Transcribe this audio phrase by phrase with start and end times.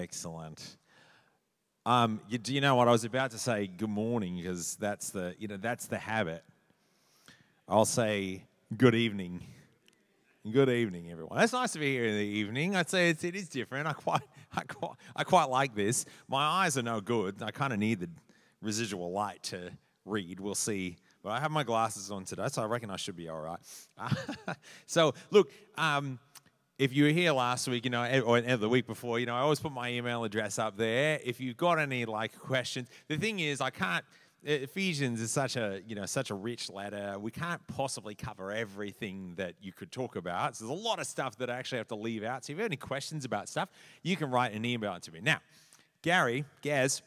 [0.00, 0.78] Excellent.
[1.84, 3.66] Um, you, do you know what I was about to say?
[3.66, 6.42] Good morning, because that's the you know that's the habit.
[7.68, 8.44] I'll say
[8.74, 9.42] good evening.
[10.50, 11.38] Good evening, everyone.
[11.42, 12.76] It's nice to be here in the evening.
[12.76, 13.86] I'd say it's, it is different.
[13.86, 14.22] I quite,
[14.56, 16.06] I quite, I quite like this.
[16.28, 17.42] My eyes are no good.
[17.42, 18.08] I kind of need the
[18.62, 19.70] residual light to
[20.06, 20.40] read.
[20.40, 20.96] We'll see.
[21.22, 23.60] But I have my glasses on today, so I reckon I should be all right.
[24.86, 26.18] so, look, um,
[26.80, 29.40] if you were here last week, you know, or the week before, you know, I
[29.40, 31.20] always put my email address up there.
[31.22, 34.02] If you've got any like questions, the thing is, I can't.
[34.42, 37.18] Ephesians is such a you know such a rich letter.
[37.18, 40.56] We can't possibly cover everything that you could talk about.
[40.56, 42.46] So there's a lot of stuff that I actually have to leave out.
[42.46, 43.68] So if you have any questions about stuff,
[44.02, 45.20] you can write an email to me.
[45.22, 45.40] Now,
[46.00, 47.02] Gary, Gaz,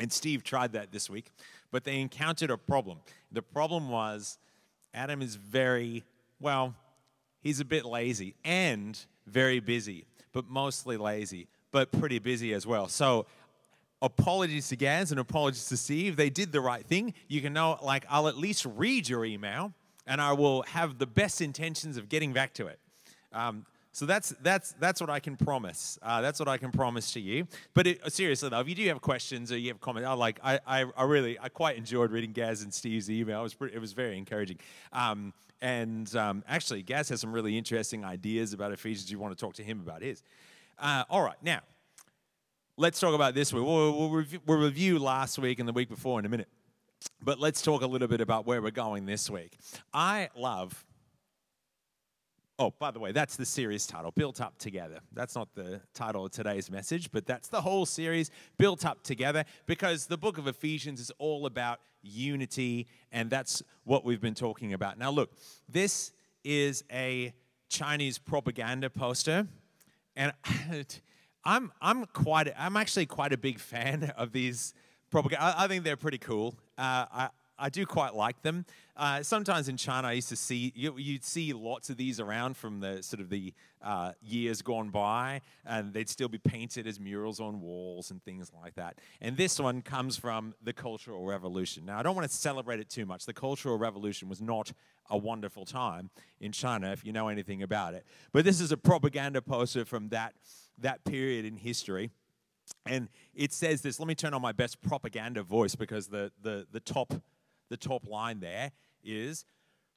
[0.00, 1.30] and Steve tried that this week,
[1.70, 2.98] but they encountered a problem.
[3.30, 4.38] The problem was
[4.92, 6.02] Adam is very
[6.40, 6.74] well
[7.44, 8.98] he's a bit lazy and
[9.28, 12.88] very busy, but mostly lazy, but pretty busy as well.
[12.88, 13.26] So
[14.02, 16.16] apologies to Gaz and apologies to Steve.
[16.16, 17.14] They did the right thing.
[17.28, 19.72] You can know, like, I'll at least read your email
[20.06, 22.80] and I will have the best intentions of getting back to it.
[23.32, 26.00] Um, so that's that's that's what I can promise.
[26.02, 27.46] Uh, that's what I can promise to you.
[27.74, 30.40] But it, seriously though, if you do have questions or you have comments, I like
[30.42, 33.38] I, I, I really I quite enjoyed reading Gaz and Steve's email.
[33.38, 34.58] It was pretty, it was very encouraging.
[34.92, 35.32] Um,
[35.64, 39.10] and um, actually, Gaz has some really interesting ideas about Ephesians.
[39.10, 40.22] You want to talk to him about his.
[40.78, 41.60] Uh, all right, now
[42.76, 43.64] let's talk about this week.
[43.64, 46.48] We'll, we'll, we'll review last week and the week before in a minute.
[47.22, 49.56] But let's talk a little bit about where we're going this week.
[49.94, 50.84] I love
[52.56, 55.00] Oh, by the way, that's the series title, Built Up Together.
[55.12, 59.44] That's not the title of today's message, but that's the whole series, Built Up Together,
[59.66, 64.72] because the book of Ephesians is all about unity, and that's what we've been talking
[64.72, 64.98] about.
[64.98, 65.32] Now, look,
[65.68, 66.12] this
[66.44, 67.34] is a
[67.70, 69.48] Chinese propaganda poster,
[70.14, 70.32] and
[71.44, 74.74] I'm, I'm, quite, I'm actually quite a big fan of these
[75.10, 75.44] propaganda.
[75.44, 76.54] I, I think they're pretty cool.
[76.78, 78.64] Uh, I, I do quite like them.
[78.96, 82.56] Uh, sometimes in China, I used to see you, would see lots of these around
[82.56, 87.00] from the sort of the uh, years gone by, and they'd still be painted as
[87.00, 88.98] murals on walls and things like that.
[89.20, 91.84] And this one comes from the Cultural Revolution.
[91.84, 93.26] Now, I don't want to celebrate it too much.
[93.26, 94.72] The Cultural Revolution was not
[95.10, 96.10] a wonderful time
[96.40, 98.06] in China, if you know anything about it.
[98.32, 100.34] But this is a propaganda poster from that
[100.78, 102.10] that period in history.
[102.86, 103.98] And it says this.
[103.98, 107.14] Let me turn on my best propaganda voice because the, the, the top
[107.73, 108.71] the top line there
[109.03, 109.45] is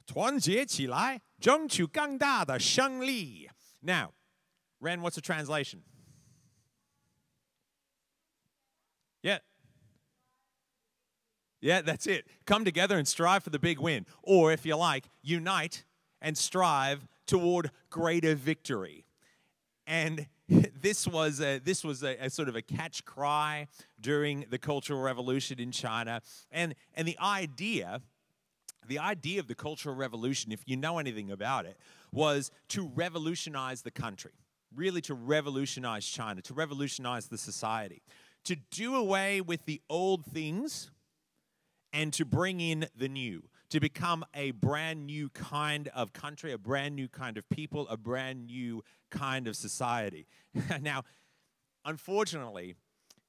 [0.06, 3.48] 团结起来，争取更大的胜利.
[3.80, 4.12] Now,
[4.80, 5.82] Ren, what's the translation?
[9.22, 9.38] Yeah.
[11.60, 12.26] Yeah, that's it.
[12.44, 14.04] Come together and strive for the big win.
[14.22, 15.84] Or, if you like, unite
[16.20, 19.04] and strive toward greater victory.
[19.86, 20.26] And
[20.81, 23.67] this was a, this was a, a, sort of a catch cry
[23.99, 26.21] during the Cultural Revolution in China,
[26.51, 28.01] and and the idea,
[28.87, 31.77] the idea of the Cultural Revolution, if you know anything about it,
[32.13, 34.31] was to revolutionize the country,
[34.73, 38.01] really to revolutionize China, to revolutionize the society,
[38.45, 40.91] to do away with the old things,
[41.91, 46.57] and to bring in the new to become a brand new kind of country, a
[46.57, 50.27] brand new kind of people, a brand new kind of society.
[50.81, 51.03] now,
[51.83, 52.75] unfortunately,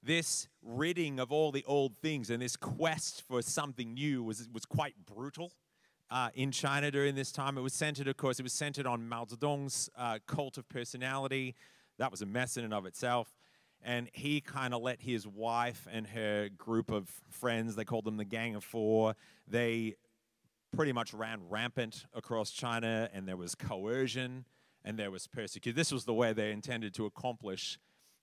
[0.03, 4.65] this ridding of all the old things and this quest for something new was, was
[4.65, 5.53] quite brutal.
[6.11, 7.59] Uh, in China during this time.
[7.59, 11.55] It was centered, of course, it was centered on Mao Zedong's uh, cult of personality.
[11.99, 13.37] That was a mess in and of itself.
[13.83, 18.17] And he kind of let his wife and her group of friends, they called them
[18.17, 19.17] the Gang of Four,
[19.47, 19.97] they
[20.73, 24.45] pretty much ran rampant across China, and there was coercion
[24.85, 25.77] and there was persecution.
[25.77, 27.79] This was the way they intended to accomplish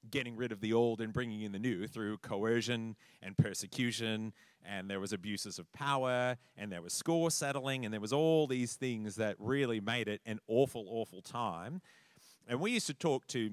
[0.10, 4.34] getting rid of the old and bringing in the new through coercion and persecution
[4.64, 8.48] and there was abuses of power and there was score settling and there was all
[8.48, 11.82] these things that really made it an awful awful time
[12.48, 13.52] and we used to talk to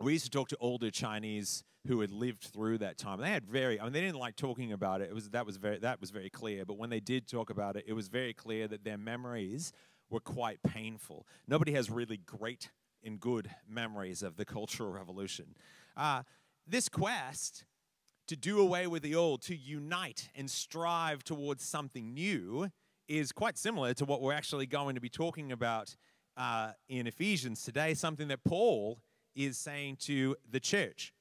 [0.00, 3.20] we used to talk to older chinese who had lived through that time.
[3.20, 5.10] They had very, I mean, they didn't like talking about it.
[5.10, 6.64] It was that was very that was very clear.
[6.64, 9.72] But when they did talk about it, it was very clear that their memories
[10.10, 11.26] were quite painful.
[11.48, 12.70] Nobody has really great
[13.04, 15.56] and good memories of the Cultural Revolution.
[15.96, 16.22] Uh,
[16.66, 17.64] this quest
[18.28, 22.70] to do away with the old, to unite and strive towards something new,
[23.08, 25.96] is quite similar to what we're actually going to be talking about
[26.36, 27.94] uh, in Ephesians today.
[27.94, 29.00] Something that Paul
[29.34, 31.12] is saying to the church.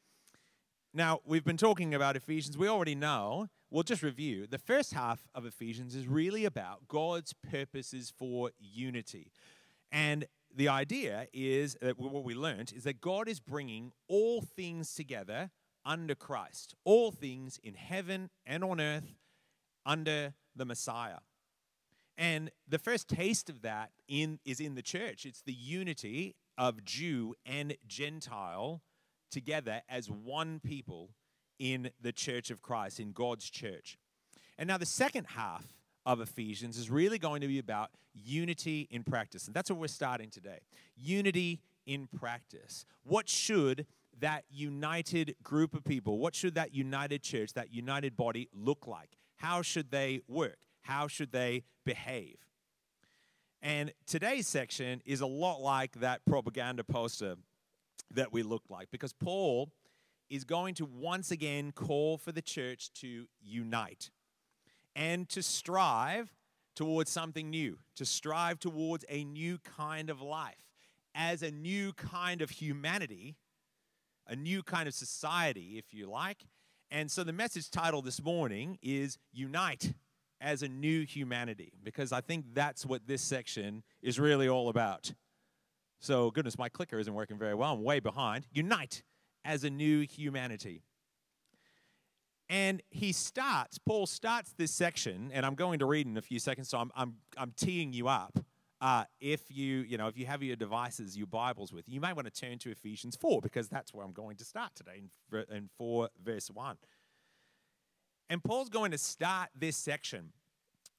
[0.93, 2.57] Now, we've been talking about Ephesians.
[2.57, 3.47] We already know.
[3.69, 4.47] We'll just review.
[4.47, 9.31] The first half of Ephesians is really about God's purposes for unity.
[9.91, 14.93] And the idea is that what we learned is that God is bringing all things
[14.93, 15.51] together
[15.85, 19.15] under Christ, all things in heaven and on earth
[19.85, 21.19] under the Messiah.
[22.17, 25.25] And the first taste of that in, is in the church.
[25.25, 28.81] It's the unity of Jew and Gentile
[29.29, 31.11] together as one people
[31.59, 33.97] in the church of Christ, in God's church.
[34.57, 35.65] And now the second half
[36.05, 39.47] of Ephesians is really going to be about unity in practice.
[39.47, 40.59] And that's what we're starting today.
[40.95, 42.85] Unity in practice.
[43.03, 43.85] What should
[44.19, 49.17] that united group of people, what should that united church, that united body look like?
[49.37, 50.57] How should they work?
[50.81, 52.37] How should they behave?
[53.61, 57.35] And today's section is a lot like that propaganda poster
[58.09, 59.71] that we looked like because Paul
[60.29, 64.09] is going to once again call for the church to unite
[64.95, 66.33] and to strive
[66.75, 70.65] towards something new, to strive towards a new kind of life
[71.13, 73.35] as a new kind of humanity,
[74.27, 76.45] a new kind of society, if you like.
[76.89, 79.93] And so the message title this morning is Unite
[80.41, 85.13] as a new humanity, because I think that's what this section is really all about.
[85.99, 87.73] So, goodness, my clicker isn't working very well.
[87.73, 88.47] I'm way behind.
[88.51, 89.03] Unite
[89.45, 90.83] as a new humanity.
[92.49, 96.39] And he starts, Paul starts this section, and I'm going to read in a few
[96.39, 98.37] seconds, so I'm, I'm, I'm teeing you up.
[98.81, 102.01] Uh, if you, you know, if you have your devices, your Bibles with you, you
[102.01, 105.03] may want to turn to Ephesians 4 because that's where I'm going to start today
[105.31, 106.77] in, in 4 verse 1.
[108.31, 110.31] And Paul's going to start this section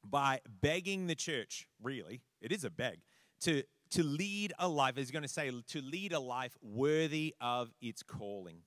[0.04, 2.98] by begging the church, really, it is a beg,
[3.40, 3.62] to,
[3.92, 8.02] to lead a life, he's going to say, to lead a life worthy of its
[8.02, 8.58] calling.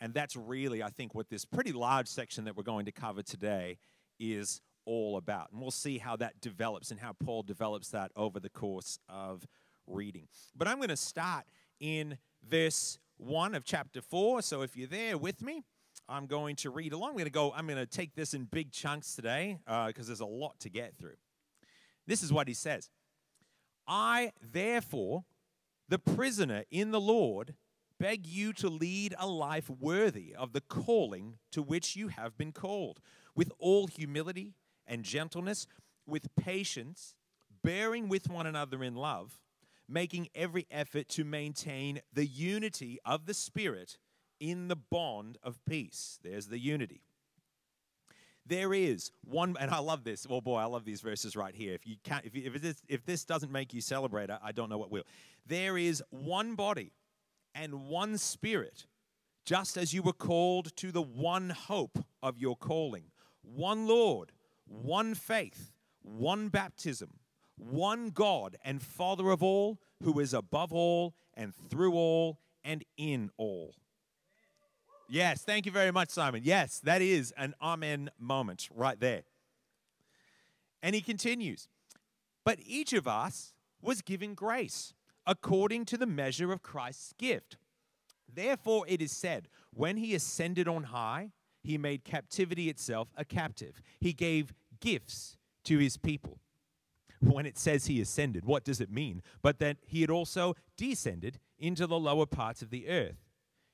[0.00, 3.22] And that's really, I think, what this pretty large section that we're going to cover
[3.22, 3.78] today
[4.20, 5.50] is all about.
[5.50, 9.46] And we'll see how that develops and how Paul develops that over the course of
[9.86, 10.28] reading.
[10.54, 11.46] But I'm going to start
[11.80, 14.42] in verse 1 of chapter 4.
[14.42, 15.64] So if you're there with me,
[16.08, 17.10] I'm going to read along.
[17.10, 20.08] I'm going to go, I'm going to take this in big chunks today because uh,
[20.08, 21.16] there's a lot to get through.
[22.06, 22.88] This is what he says
[23.86, 25.24] I, therefore,
[25.88, 27.54] the prisoner in the Lord,
[27.98, 32.52] beg you to lead a life worthy of the calling to which you have been
[32.52, 33.00] called,
[33.34, 34.54] with all humility
[34.86, 35.66] and gentleness,
[36.06, 37.14] with patience,
[37.62, 39.40] bearing with one another in love,
[39.88, 43.98] making every effort to maintain the unity of the Spirit
[44.40, 46.18] in the bond of peace.
[46.22, 47.02] There's the unity.
[48.46, 50.26] There is one, and I love this.
[50.28, 51.74] Oh boy, I love these verses right here.
[51.74, 54.78] If you can't, if, if, this, if this doesn't make you celebrate, I don't know
[54.78, 55.04] what will.
[55.46, 56.92] There is one body
[57.54, 58.86] and one spirit,
[59.44, 63.04] just as you were called to the one hope of your calling,
[63.42, 64.32] one Lord,
[64.66, 67.10] one faith, one baptism,
[67.56, 73.30] one God and Father of all, who is above all and through all and in
[73.36, 73.74] all.
[75.08, 76.42] Yes, thank you very much, Simon.
[76.44, 79.22] Yes, that is an amen moment right there.
[80.82, 81.66] And he continues,
[82.44, 84.92] but each of us was given grace
[85.26, 87.56] according to the measure of Christ's gift.
[88.32, 91.32] Therefore, it is said, when he ascended on high,
[91.62, 93.80] he made captivity itself a captive.
[94.00, 96.38] He gave gifts to his people.
[97.20, 99.22] When it says he ascended, what does it mean?
[99.42, 103.27] But that he had also descended into the lower parts of the earth.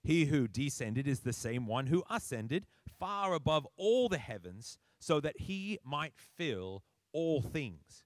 [0.05, 2.67] He who descended is the same one who ascended
[2.99, 8.05] far above all the heavens so that he might fill all things.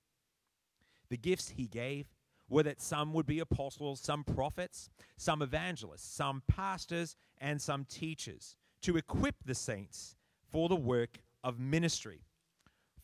[1.11, 2.07] The gifts he gave
[2.49, 8.57] were that some would be apostles, some prophets, some evangelists, some pastors, and some teachers
[8.83, 10.17] to equip the saints
[10.50, 12.23] for the work of ministry,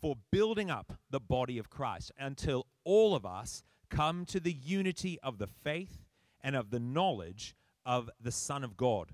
[0.01, 5.19] for building up the body of Christ until all of us come to the unity
[5.23, 6.05] of the faith
[6.41, 9.13] and of the knowledge of the Son of God,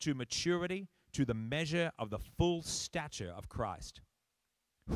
[0.00, 4.00] to maturity, to the measure of the full stature of Christ.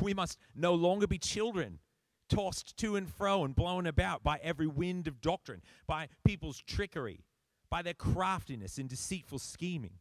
[0.01, 1.79] We must no longer be children,
[2.29, 7.25] tossed to and fro and blown about by every wind of doctrine, by people's trickery,
[7.69, 9.99] by their craftiness and deceitful scheming.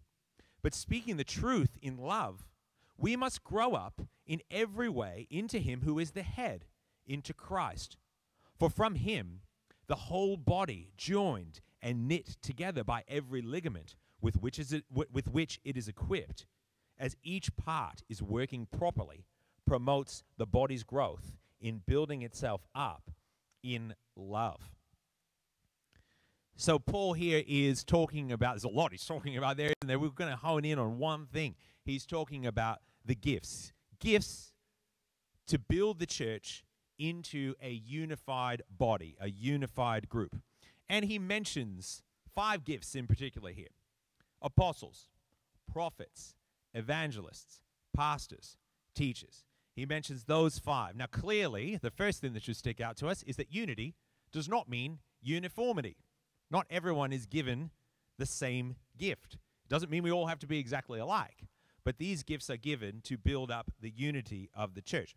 [0.62, 2.48] But speaking the truth in love,
[2.96, 6.66] we must grow up in every way into Him who is the head,
[7.06, 7.96] into Christ.
[8.58, 9.40] For from Him,
[9.88, 15.28] the whole body, joined and knit together by every ligament with which, is it, with
[15.28, 16.46] which it is equipped,
[16.98, 19.26] as each part is working properly,
[19.66, 23.10] promotes the body's growth in building itself up
[23.62, 24.70] in love.
[26.54, 30.10] So, Paul here is talking about, there's a lot he's talking about there, and we're
[30.10, 31.56] going to hone in on one thing.
[31.84, 33.72] He's talking about the gifts.
[33.98, 34.52] Gifts
[35.48, 36.64] to build the church
[36.98, 40.36] into a unified body, a unified group.
[40.92, 42.02] And he mentions
[42.34, 43.70] five gifts in particular here
[44.42, 45.08] apostles,
[45.72, 46.34] prophets,
[46.74, 47.62] evangelists,
[47.96, 48.58] pastors,
[48.94, 49.44] teachers.
[49.74, 50.94] He mentions those five.
[50.94, 53.94] Now, clearly, the first thing that should stick out to us is that unity
[54.32, 55.96] does not mean uniformity.
[56.50, 57.70] Not everyone is given
[58.18, 59.34] the same gift.
[59.64, 61.46] It doesn't mean we all have to be exactly alike,
[61.84, 65.16] but these gifts are given to build up the unity of the church.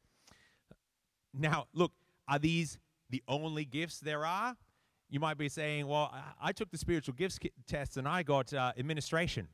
[1.33, 1.91] Now, look,
[2.29, 2.77] are these
[3.09, 4.55] the only gifts there are?
[5.09, 8.73] You might be saying, well, I, took the spiritual gifts test and I got uh,
[8.77, 9.47] administration.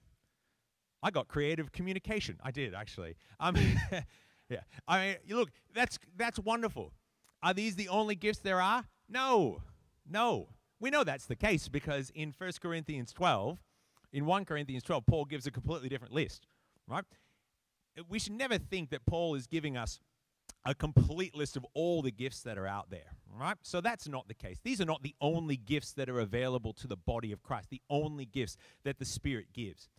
[1.03, 2.37] I got creative communication.
[2.43, 3.15] I did, actually.
[3.39, 3.55] Um,
[4.49, 4.61] yeah.
[4.87, 6.93] I mean, look, that's, that's wonderful.
[7.43, 8.85] Are these the only gifts there are?
[9.09, 9.61] No.
[10.09, 10.47] No.
[10.79, 13.59] We know that's the case because in 1 Corinthians 12,
[14.13, 16.47] in 1 Corinthians 12, Paul gives a completely different list,
[16.87, 17.03] right?
[18.09, 19.99] We should never think that Paul is giving us
[20.65, 23.57] a complete list of all the gifts that are out there, right?
[23.61, 24.59] So that's not the case.
[24.63, 27.81] These are not the only gifts that are available to the body of Christ, the
[27.89, 29.89] only gifts that the Spirit gives,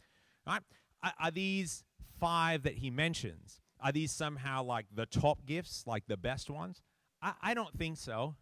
[0.47, 0.63] right?
[1.03, 1.85] Are, are these
[2.21, 6.83] five that he mentions, are these somehow like the top gifts, like the best ones?
[7.21, 8.37] I, I don't think so.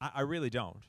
[0.00, 0.82] I, I really don't.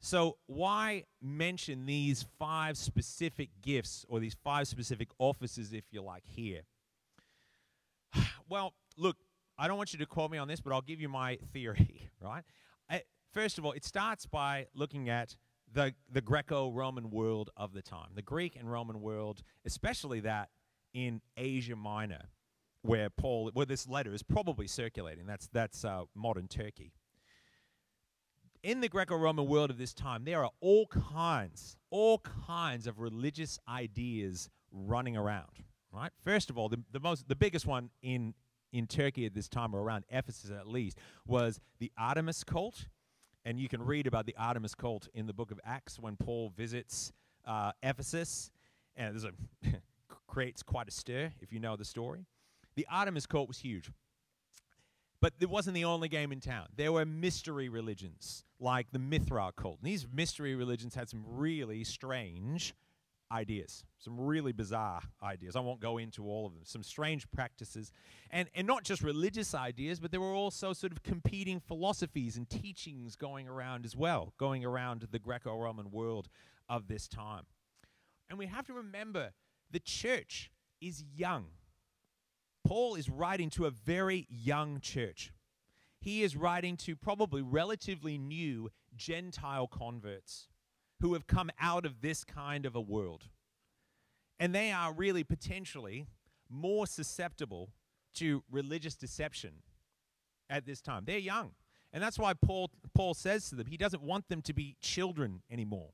[0.00, 6.24] So, why mention these five specific gifts or these five specific offices, if you like,
[6.26, 6.62] here?
[8.46, 9.16] Well, look,
[9.58, 12.10] I don't want you to quote me on this, but I'll give you my theory,
[12.20, 12.44] right?
[13.32, 15.34] First of all, it starts by looking at
[15.72, 20.50] the, the Greco Roman world of the time, the Greek and Roman world, especially that
[20.92, 22.28] in Asia Minor,
[22.82, 25.26] where Paul, where this letter is probably circulating.
[25.26, 26.92] That's, that's uh, modern Turkey
[28.64, 32.98] in the Greco Roman world of this time, there are all kinds, all kinds of
[32.98, 35.64] religious ideas running around.
[35.92, 36.10] Right?
[36.24, 38.34] First of all, the, the most the biggest one in
[38.74, 42.86] in Turkey at this time, or around Ephesus at least, was the Artemis cult.
[43.46, 46.52] And you can read about the Artemis cult in the book of Acts when Paul
[46.56, 47.12] visits
[47.46, 48.50] uh, Ephesus.
[48.96, 49.24] And this
[50.26, 52.26] creates quite a stir if you know the story.
[52.74, 53.90] The Artemis cult was huge.
[55.20, 56.66] But it wasn't the only game in town.
[56.74, 59.78] There were mystery religions like the Mithra cult.
[59.80, 62.74] And these mystery religions had some really strange
[63.32, 65.56] ideas, some really bizarre ideas.
[65.56, 66.62] I won't go into all of them.
[66.64, 67.92] Some strange practices.
[68.30, 72.48] And, and not just religious ideas, but there were also sort of competing philosophies and
[72.48, 76.28] teachings going around as well, going around the Greco Roman world
[76.68, 77.44] of this time.
[78.28, 79.32] And we have to remember
[79.70, 80.50] the church
[80.80, 81.46] is young.
[82.64, 85.32] Paul is writing to a very young church.
[86.00, 90.48] He is writing to probably relatively new Gentile converts
[91.04, 93.24] who have come out of this kind of a world.
[94.40, 96.06] And they are really potentially
[96.48, 97.68] more susceptible
[98.14, 99.56] to religious deception
[100.48, 101.02] at this time.
[101.04, 101.50] They're young.
[101.92, 105.42] And that's why Paul, Paul says to them, he doesn't want them to be children
[105.50, 105.90] anymore.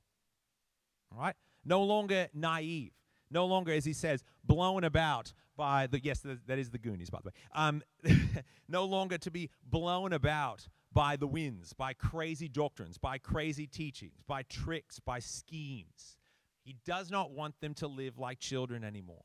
[1.12, 1.35] All right?
[1.64, 2.93] No longer naive.
[3.30, 7.20] No longer, as he says, blown about by the, yes, that is the Goonies, by
[7.22, 7.34] the way.
[7.54, 7.82] Um,
[8.68, 14.22] no longer to be blown about by the winds, by crazy doctrines, by crazy teachings,
[14.26, 16.16] by tricks, by schemes.
[16.62, 19.25] He does not want them to live like children anymore.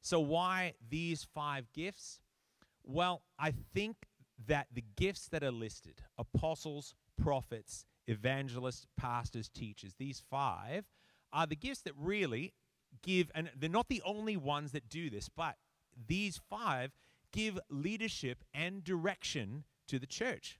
[0.00, 2.20] So, why these five gifts?
[2.82, 3.96] Well, I think
[4.46, 10.84] that the gifts that are listed apostles, prophets, evangelists, pastors, teachers these five
[11.32, 12.52] are the gifts that really
[13.02, 15.56] give, and they're not the only ones that do this, but
[16.06, 16.92] these five
[17.32, 20.58] give leadership and direction to the church.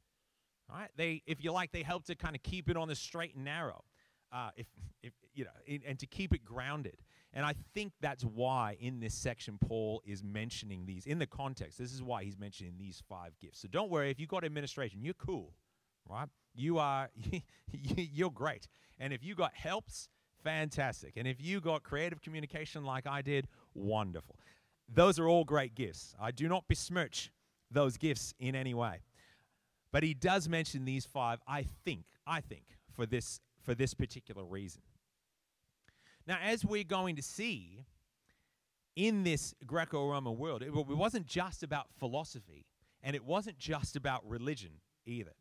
[0.68, 0.88] Right?
[0.96, 3.44] They, if you like, they help to kind of keep it on the straight and
[3.44, 3.84] narrow,
[4.32, 4.66] uh, if,
[5.02, 6.96] if you know, in, and to keep it grounded.
[7.34, 11.78] And I think that's why in this section Paul is mentioning these in the context.
[11.78, 13.60] This is why he's mentioning these five gifts.
[13.60, 15.52] So don't worry if you got administration, you're cool,
[16.08, 16.28] right?
[16.54, 17.10] You are
[17.72, 18.68] you're great.
[18.98, 20.08] And if you got helps,
[20.44, 21.14] fantastic.
[21.16, 24.36] And if you got creative communication like I did, wonderful.
[24.88, 26.14] Those are all great gifts.
[26.20, 27.32] I do not besmirch
[27.70, 29.00] those gifts in any way.
[29.90, 34.44] But he does mention these five, I think, I think, for this, for this particular
[34.44, 34.82] reason.
[36.26, 37.84] Now, as we're going to see
[38.96, 42.66] in this Greco Roman world, it, it wasn't just about philosophy
[43.02, 45.32] and it wasn't just about religion either.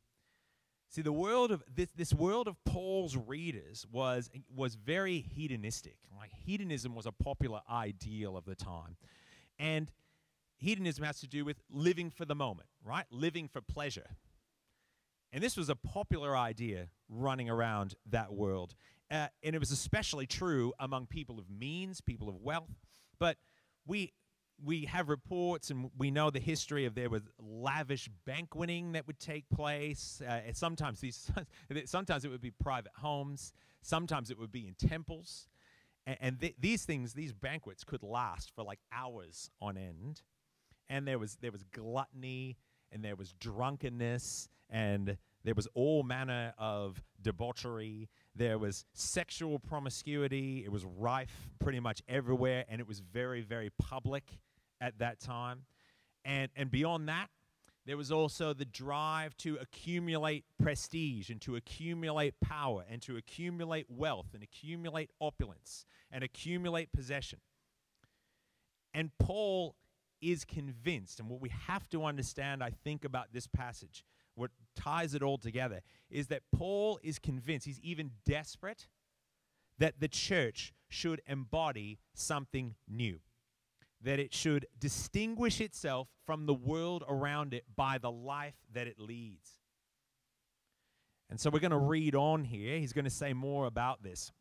[0.93, 5.97] See, the world of this, this world of Paul's readers was, was very hedonistic.
[6.15, 8.95] Like hedonism was a popular ideal of the time.
[9.57, 9.91] And
[10.57, 13.05] hedonism has to do with living for the moment, right?
[13.09, 14.05] Living for pleasure.
[15.31, 18.75] And this was a popular idea running around that world.
[19.09, 22.69] Uh, and it was especially true among people of means, people of wealth.
[23.17, 23.38] But
[23.88, 24.13] we,
[24.63, 29.20] we have reports and we know the history of there was lavish banqueting that would
[29.20, 30.22] take place.
[30.27, 31.32] Uh, sometimes these,
[31.86, 33.53] sometimes it would be private homes.
[33.82, 35.48] Sometimes it would be in temples.
[36.05, 40.22] And, and th- these things, these banquets could last for like hours on end.
[40.89, 42.58] And there was, there was gluttony
[42.91, 48.10] and there was drunkenness and there was all manner of debauchery.
[48.36, 50.63] There was sexual promiscuity.
[50.63, 54.24] It was rife pretty much everywhere, and it was very, very public
[54.84, 55.62] at that time.
[56.25, 57.30] And, and beyond that,
[57.86, 63.88] there was also the drive to accumulate prestige and to accumulate power and to accumulate
[63.90, 67.40] wealth and accumulate opulence and accumulate possession.
[68.94, 69.75] And Paul
[70.22, 75.13] is convinced, and what we have to understand, I think, about this passage, what ties
[75.13, 78.88] it all together, is that Paul is convinced, he's even desperate,
[79.80, 83.20] that the church should embody something new
[84.03, 89.00] that it should distinguish itself from the world around it by the life that it
[89.00, 89.60] leads.
[91.29, 92.77] And so we're going to read on here.
[92.77, 94.31] He's going to say more about this.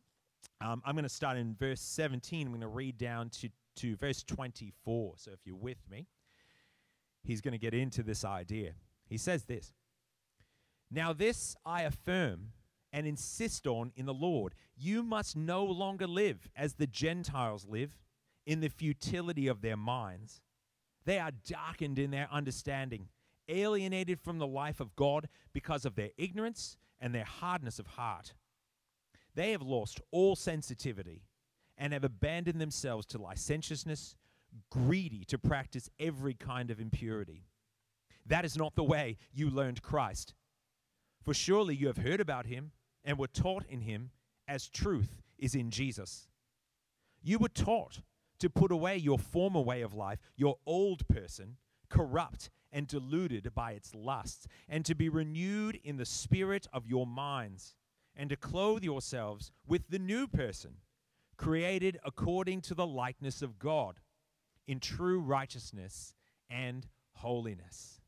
[0.61, 2.45] Um, I'm going to start in verse 17.
[2.45, 5.13] I'm going to read down to, to verse 24.
[5.17, 6.07] So if you're with me,
[7.23, 8.73] he's going to get into this idea.
[9.07, 9.73] He says this
[10.91, 12.51] Now, this I affirm
[12.91, 14.53] and insist on in the Lord.
[14.77, 17.97] You must no longer live as the Gentiles live
[18.45, 20.41] in the futility of their minds.
[21.05, 23.09] They are darkened in their understanding,
[23.49, 28.33] alienated from the life of God because of their ignorance and their hardness of heart.
[29.35, 31.23] They have lost all sensitivity
[31.77, 34.15] and have abandoned themselves to licentiousness,
[34.69, 37.45] greedy to practice every kind of impurity.
[38.25, 40.33] That is not the way you learned Christ.
[41.23, 42.71] For surely you have heard about him
[43.03, 44.11] and were taught in him
[44.47, 46.27] as truth is in Jesus.
[47.21, 48.01] You were taught
[48.39, 51.57] to put away your former way of life, your old person,
[51.89, 57.05] corrupt and deluded by its lusts, and to be renewed in the spirit of your
[57.05, 57.75] minds,
[58.15, 60.77] and to clothe yourselves with the new person,
[61.37, 63.99] created according to the likeness of God,
[64.67, 66.15] in true righteousness
[66.49, 68.01] and holiness.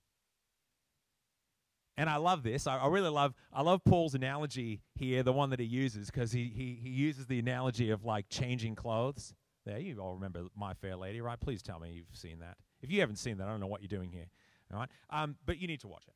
[1.97, 2.67] And I love this.
[2.67, 6.31] I, I, really love I love Paul's analogy here, the one that he uses, because
[6.31, 9.33] he, he he uses the analogy of like changing clothes
[9.65, 9.79] there.
[9.79, 11.39] You all remember My Fair Lady, right?
[11.39, 12.57] Please tell me you've seen that.
[12.81, 14.27] If you haven't seen that, I don't know what you're doing here.
[14.73, 16.13] All right, um, but you need to watch it.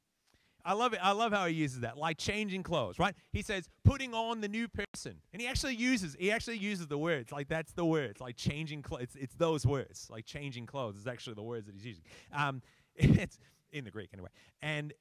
[0.65, 0.99] I love it.
[1.01, 3.15] I love how he uses that, like changing clothes, right?
[3.31, 6.97] He says putting on the new person, and he actually uses he actually uses the
[6.97, 9.03] words like that's the words, like changing clothes.
[9.03, 12.03] It's, it's those words, like changing clothes is actually the words that he's using.
[12.33, 12.61] Um,
[12.95, 13.39] it's
[13.71, 14.29] in the Greek anyway,
[14.61, 14.93] and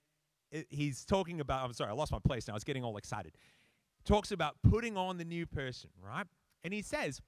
[0.53, 1.65] it, he's talking about.
[1.65, 2.55] I'm sorry, I lost my place now.
[2.55, 3.33] I was getting all excited.
[4.05, 6.27] Talks about putting on the new person, right?
[6.65, 7.21] And he says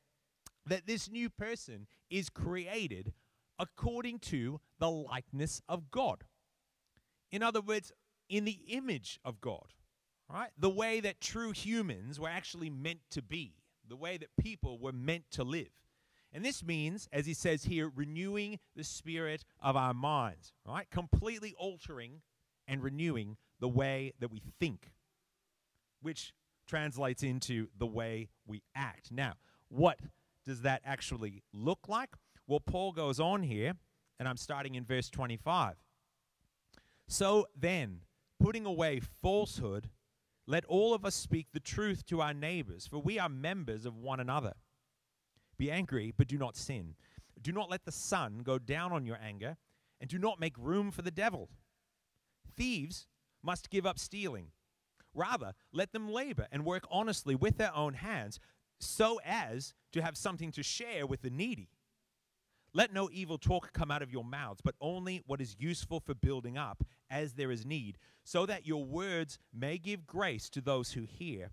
[0.70, 3.12] that this new person is created
[3.58, 6.24] according to the likeness of God.
[7.30, 7.92] In other words,
[8.28, 9.74] in the image of God,
[10.32, 10.50] right?
[10.58, 13.54] The way that true humans were actually meant to be,
[13.86, 15.68] the way that people were meant to live.
[16.32, 20.88] And this means, as he says here, renewing the spirit of our minds, right?
[20.90, 22.22] Completely altering
[22.68, 24.92] and renewing the way that we think,
[26.00, 26.32] which
[26.68, 29.10] translates into the way we act.
[29.10, 29.34] Now,
[29.68, 29.98] what
[30.50, 32.10] does that actually look like?
[32.48, 33.74] Well, Paul goes on here,
[34.18, 35.76] and I'm starting in verse 25.
[37.06, 38.00] So then,
[38.40, 39.90] putting away falsehood,
[40.48, 43.96] let all of us speak the truth to our neighbors, for we are members of
[43.96, 44.54] one another.
[45.56, 46.96] Be angry, but do not sin.
[47.40, 49.56] Do not let the sun go down on your anger,
[50.00, 51.48] and do not make room for the devil.
[52.56, 53.06] Thieves
[53.40, 54.48] must give up stealing.
[55.14, 58.40] Rather, let them labor and work honestly with their own hands,
[58.80, 61.68] so as to have something to share with the needy.
[62.72, 66.14] Let no evil talk come out of your mouths, but only what is useful for
[66.14, 70.92] building up as there is need, so that your words may give grace to those
[70.92, 71.50] who hear.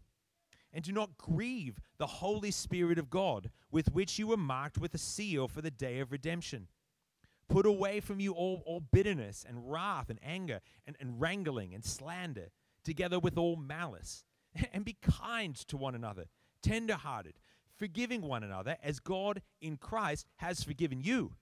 [0.72, 4.94] And do not grieve the Holy Spirit of God, with which you were marked with
[4.94, 6.68] a seal for the day of redemption.
[7.50, 11.84] Put away from you all, all bitterness and wrath and anger and, and wrangling and
[11.84, 12.50] slander,
[12.84, 14.24] together with all malice.
[14.74, 16.26] And be kind to one another
[16.62, 17.36] tenderhearted,
[17.78, 21.34] forgiving one another as God in Christ has forgiven you.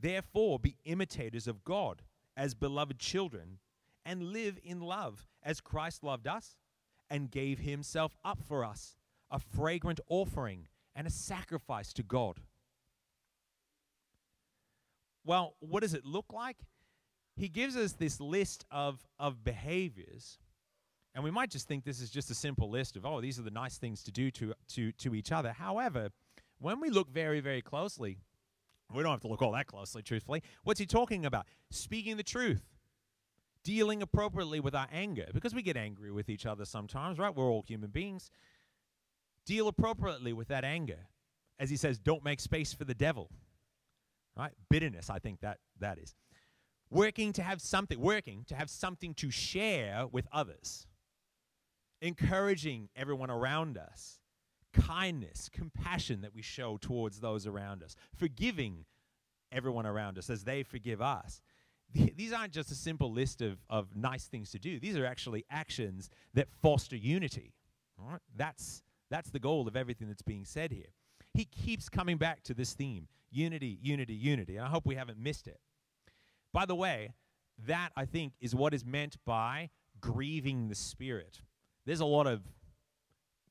[0.00, 2.02] Therefore, be imitators of God
[2.36, 3.58] as beloved children
[4.04, 6.56] and live in love as Christ loved us
[7.10, 8.96] and gave himself up for us,
[9.30, 12.40] a fragrant offering and a sacrifice to God.
[15.24, 16.56] Well, what does it look like?
[17.36, 20.38] He gives us this list of, of behaviors
[21.14, 23.42] and we might just think this is just a simple list of, oh, these are
[23.42, 25.52] the nice things to do to, to, to each other.
[25.52, 26.10] However,
[26.58, 28.18] when we look very, very closely,
[28.94, 30.42] we don't have to look all that closely, truthfully.
[30.64, 31.46] What's he talking about?
[31.70, 32.62] Speaking the truth,
[33.64, 37.34] dealing appropriately with our anger, because we get angry with each other sometimes, right?
[37.34, 38.30] We're all human beings.
[39.44, 41.08] Deal appropriately with that anger.
[41.58, 43.30] As he says, don't make space for the devil.
[44.36, 44.52] Right?
[44.70, 46.14] Bitterness, I think that that is.
[46.90, 50.86] Working to have something, working to have something to share with others.
[52.00, 54.20] Encouraging everyone around us.
[54.72, 57.96] Kindness, compassion that we show towards those around us.
[58.14, 58.84] Forgiving
[59.50, 61.40] everyone around us as they forgive us.
[61.94, 64.78] These aren't just a simple list of, of nice things to do.
[64.78, 67.54] These are actually actions that foster unity.
[68.36, 70.92] That's, that's the goal of everything that's being said here.
[71.32, 74.56] He keeps coming back to this theme unity, unity, unity.
[74.56, 75.60] And I hope we haven't missed it.
[76.52, 77.14] By the way,
[77.66, 81.40] that I think is what is meant by grieving the Spirit.
[81.88, 82.42] There's a lot of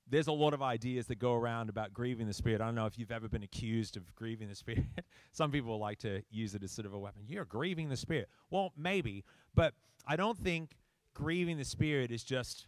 [0.07, 2.61] there's a lot of ideas that go around about grieving the Spirit.
[2.61, 4.85] I don't know if you've ever been accused of grieving the Spirit.
[5.31, 7.23] Some people like to use it as sort of a weapon.
[7.25, 8.29] You're grieving the Spirit.
[8.51, 9.73] Well, maybe, but
[10.07, 10.77] I don't think
[11.15, 12.67] grieving the Spirit is just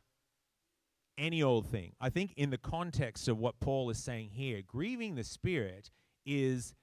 [1.19, 1.93] any old thing.
[2.01, 5.91] I think, in the context of what Paul is saying here, grieving the Spirit
[6.25, 6.73] is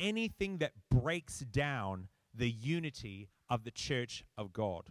[0.00, 4.90] anything that breaks down the unity of the church of God.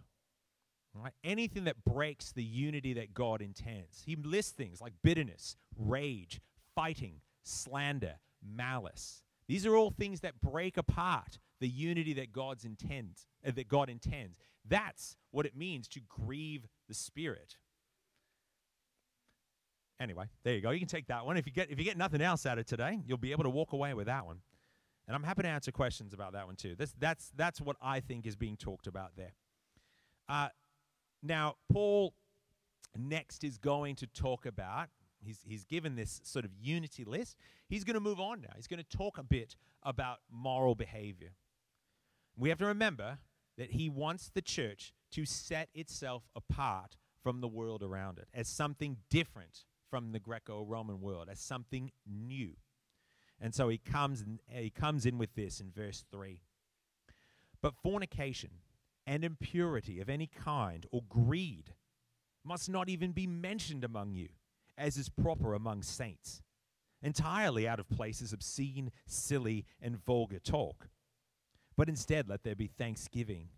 [1.02, 1.12] Right?
[1.24, 4.02] Anything that breaks the unity that God intends.
[4.04, 6.40] He lists things like bitterness, rage,
[6.74, 9.22] fighting, slander, malice.
[9.48, 13.88] These are all things that break apart the unity that God's intends, uh, that God
[13.88, 14.36] intends.
[14.68, 17.56] That's what it means to grieve the Spirit.
[19.98, 20.70] Anyway, there you go.
[20.70, 21.36] You can take that one.
[21.36, 23.50] If you get if you get nothing else out of today, you'll be able to
[23.50, 24.40] walk away with that one.
[25.06, 26.74] And I'm happy to answer questions about that one too.
[26.76, 29.32] This, that's that's what I think is being talked about there.
[30.28, 30.48] Uh,
[31.26, 32.14] now, Paul
[32.96, 34.88] next is going to talk about,
[35.22, 37.36] he's, he's given this sort of unity list.
[37.68, 38.50] He's going to move on now.
[38.56, 41.32] He's going to talk a bit about moral behavior.
[42.36, 43.18] We have to remember
[43.56, 48.48] that he wants the church to set itself apart from the world around it as
[48.48, 52.52] something different from the Greco Roman world, as something new.
[53.40, 56.40] And so he comes, he comes in with this in verse 3.
[57.62, 58.50] But fornication
[59.06, 61.74] and impurity of any kind or greed
[62.44, 64.28] must not even be mentioned among you,
[64.76, 66.42] as is proper among saints,
[67.02, 70.88] entirely out of places obscene, silly, and vulgar talk.
[71.76, 73.48] But instead, let there be thanksgiving.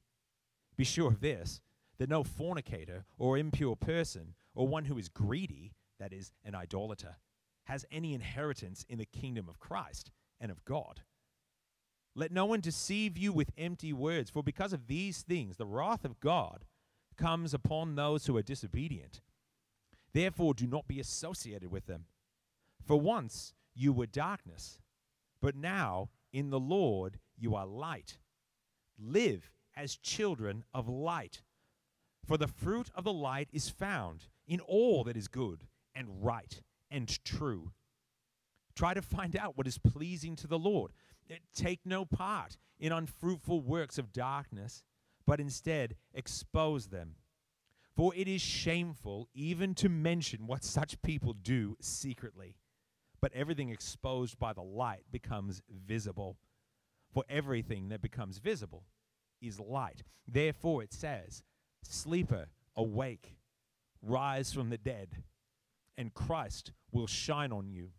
[0.77, 1.61] Be sure of this
[1.99, 7.17] that no fornicator or impure person or one who is greedy, that is, an idolater,
[7.65, 11.03] has any inheritance in the kingdom of Christ and of God.
[12.19, 16.05] Let no one deceive you with empty words, for because of these things the wrath
[16.05, 16.65] of God
[17.17, 19.21] comes upon those who are disobedient.
[20.13, 22.07] Therefore, do not be associated with them.
[22.85, 24.81] For once you were darkness,
[25.41, 28.19] but now in the Lord you are light.
[28.99, 31.43] Live as children of light.
[32.27, 36.63] For the fruit of the light is found in all that is good and right
[36.91, 37.71] and true.
[38.75, 40.91] Try to find out what is pleasing to the Lord.
[41.31, 44.83] Eh, take no part in unfruitful works of darkness,
[45.27, 47.17] but instead expose them.
[47.97, 52.57] For it is shameful even to mention what such people do secretly.
[53.21, 56.37] But everything exposed by the light becomes visible.
[57.13, 58.85] For everything that becomes visible
[59.41, 60.05] is light.
[60.27, 61.43] Therefore, it says,
[61.83, 63.37] Sleeper, awake,
[64.03, 65.09] rise from the dead,
[65.97, 67.91] and Christ will shine on you.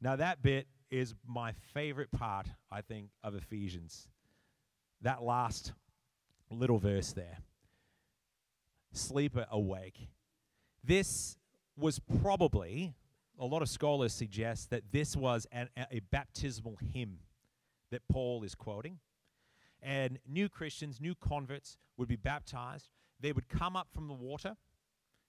[0.00, 4.08] Now, that bit is my favorite part, I think, of Ephesians.
[5.02, 5.72] That last
[6.50, 7.38] little verse there
[8.92, 10.08] sleeper awake.
[10.82, 11.36] This
[11.76, 12.94] was probably,
[13.38, 17.18] a lot of scholars suggest that this was an, a baptismal hymn
[17.90, 18.98] that Paul is quoting.
[19.82, 22.88] And new Christians, new converts would be baptized.
[23.20, 24.56] They would come up from the water,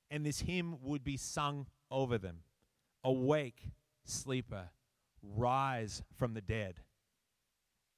[0.10, 2.40] and this hymn would be sung over them
[3.04, 3.72] Awake,
[4.04, 4.70] sleeper,
[5.36, 6.82] rise from the dead,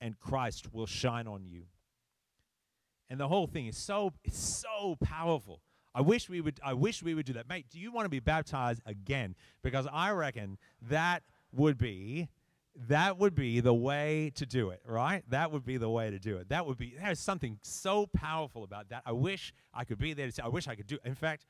[0.02, 1.64] and Christ will shine on you.
[3.10, 5.62] And the whole thing is so it's so powerful.
[5.96, 7.50] I wish we would I wish we would do that.
[7.50, 9.36] Mate, do you want to be baptized again?
[9.64, 10.58] Because I reckon
[10.90, 12.30] that would be
[12.88, 15.24] that would be the way to do it, right?
[15.30, 16.50] That would be the way to do it.
[16.50, 19.02] That would be there's something so powerful about that.
[19.06, 21.02] I wish I could be there to say I wish I could do it.
[21.04, 21.46] In fact,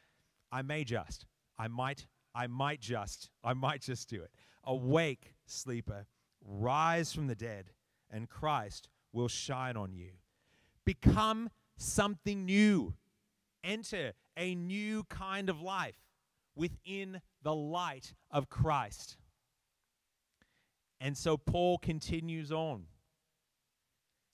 [0.52, 1.26] I may just.
[1.58, 4.32] I might I might just I might just do it.
[4.64, 6.06] Awake, sleeper,
[6.44, 7.72] rise from the dead,
[8.10, 10.12] and Christ will shine on you.
[10.86, 12.94] Become something new.
[13.64, 16.02] Enter a new kind of life
[16.56, 19.18] within the light of Christ.
[21.02, 22.86] And so Paul continues on.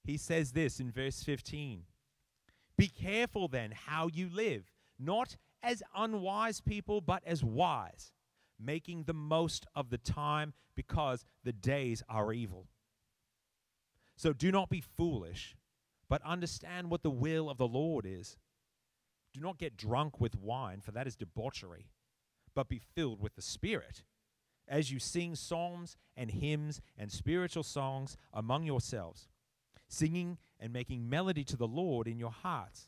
[0.04, 1.84] He says this in verse 15
[2.78, 8.12] Be careful then how you live, not as unwise people, but as wise
[8.59, 12.67] making the most of the time because the days are evil.
[14.15, 15.55] So do not be foolish,
[16.09, 18.37] but understand what the will of the Lord is.
[19.33, 21.89] Do not get drunk with wine, for that is debauchery,
[22.53, 24.03] but be filled with the Spirit.
[24.67, 29.27] As you sing psalms and hymns and spiritual songs among yourselves,
[29.87, 32.87] singing and making melody to the Lord in your hearts,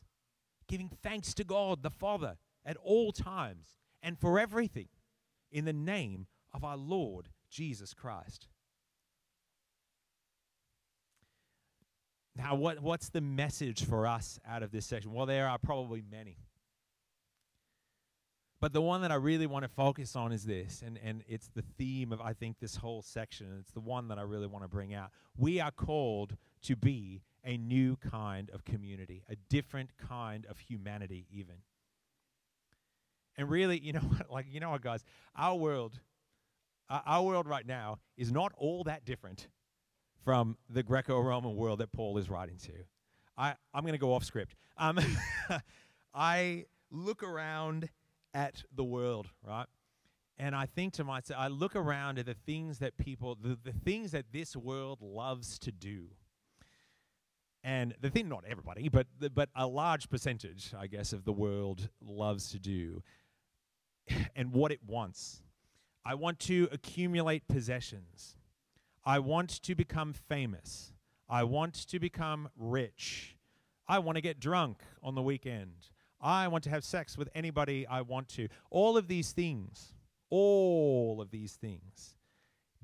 [0.66, 4.88] giving thanks to God the Father at all times and for everything
[5.50, 8.48] in the name of our Lord Jesus Christ.
[12.36, 15.12] Now, what, what's the message for us out of this section?
[15.12, 16.36] Well, there are probably many.
[18.60, 21.48] But the one that I really want to focus on is this, and, and it's
[21.48, 24.46] the theme of, I think, this whole section, and it's the one that I really
[24.48, 25.10] want to bring out.
[25.36, 31.26] We are called to be a new kind of community, a different kind of humanity,
[31.30, 31.56] even.
[33.38, 35.98] And really, you know like, you know what, guys, our world,
[36.90, 39.48] uh, our world right now is not all that different
[40.24, 42.72] from the Greco Roman world that Paul is writing to.
[43.38, 44.56] I, I'm going to go off script.
[44.76, 44.98] Um,
[46.14, 47.88] I look around
[48.34, 49.66] at the world, right?
[50.36, 53.72] And I think to myself, I look around at the things that people, the, the
[53.72, 56.08] things that this world loves to do.
[57.64, 61.32] And the thing, not everybody, but, the, but a large percentage, I guess, of the
[61.32, 63.02] world loves to do
[64.36, 65.42] and what it wants.
[66.04, 68.36] I want to accumulate possessions.
[69.04, 70.92] I want to become famous.
[71.28, 73.36] I want to become rich.
[73.86, 75.90] I want to get drunk on the weekend.
[76.20, 78.48] I want to have sex with anybody I want to.
[78.70, 79.92] All of these things,
[80.30, 82.14] all of these things,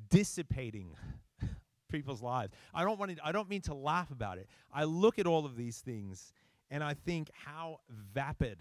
[0.09, 0.97] dissipating
[1.91, 2.53] people's lives.
[2.73, 4.49] I don't want to, I don't mean to laugh about it.
[4.73, 6.33] I look at all of these things
[6.71, 8.61] and I think how vapid,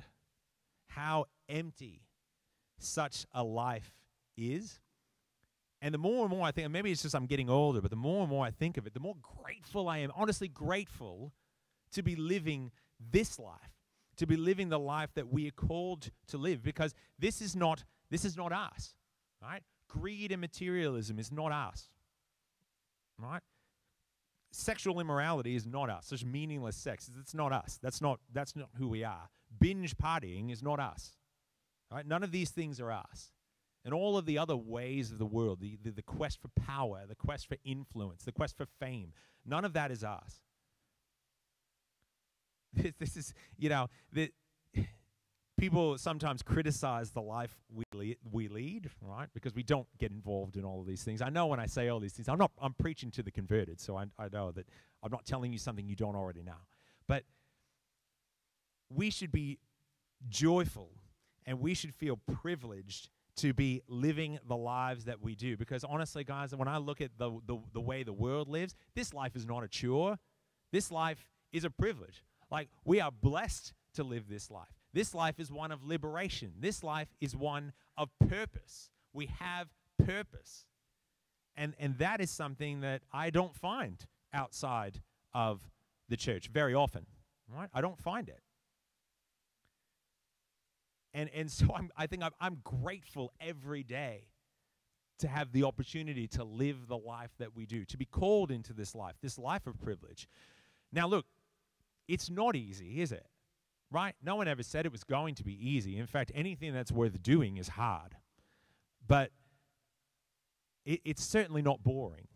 [0.88, 2.02] how empty
[2.84, 3.92] such a life
[4.38, 4.80] is.
[5.82, 7.90] And the more and more I think, and maybe it's just I'm getting older, but
[7.90, 11.34] the more and more I think of it, the more grateful I am, honestly grateful
[11.92, 12.72] to be living
[13.12, 13.74] this life
[14.18, 17.84] to be living the life that we are called to live because this is not
[18.10, 18.96] this is not us
[19.42, 19.64] right?
[19.90, 21.90] Greed and materialism is not us
[23.20, 23.42] right?
[24.52, 26.06] Sexual immorality is not us.
[26.08, 27.80] Such meaningless sex it's not us.
[27.82, 29.30] That's not that's not who we are.
[29.60, 31.12] Binge partying is not us
[31.92, 33.32] right none of these things are us
[33.86, 37.04] and all of the other ways of the world the, the, the quest for power
[37.08, 39.14] the quest for influence the quest for fame
[39.46, 40.42] none of that is us
[42.76, 44.32] this, this is, you know, the,
[45.58, 49.30] people sometimes criticize the life we, le- we lead, right?
[49.34, 51.22] Because we don't get involved in all of these things.
[51.22, 53.80] I know when I say all these things, I'm not, I'm preaching to the converted,
[53.80, 54.68] so I, I know that
[55.04, 56.54] I'm not telling you something you don't already know.
[57.08, 57.24] But
[58.90, 59.60] we should be
[60.30, 60.90] joyful
[61.46, 65.58] and we should feel privileged to be living the lives that we do.
[65.58, 69.14] Because honestly, guys, when I look at the, the, the way the world lives, this
[69.14, 70.20] life is not a chore.
[70.72, 72.24] This life is a privilege.
[72.52, 74.68] Like, we are blessed to live this life.
[74.94, 76.54] This life is one of liberation.
[76.60, 78.90] This life is one of purpose.
[79.14, 79.68] We have
[80.04, 80.66] purpose.
[81.56, 84.04] And, and that is something that I don't find
[84.34, 85.02] outside
[85.34, 85.62] of
[86.10, 87.06] the church very often.
[87.50, 87.70] Right?
[87.74, 88.42] I don't find it.
[91.14, 94.28] And, and so I'm, I think I'm, I'm grateful every day
[95.20, 98.74] to have the opportunity to live the life that we do, to be called into
[98.74, 100.28] this life, this life of privilege.
[100.92, 101.26] Now, look,
[102.08, 103.26] it's not easy, is it?
[103.92, 104.16] Right?
[104.24, 105.98] No one ever said it was going to be easy.
[105.98, 108.16] In fact, anything that's worth doing is hard.
[109.08, 109.30] But
[110.84, 112.28] it, it's certainly not boring.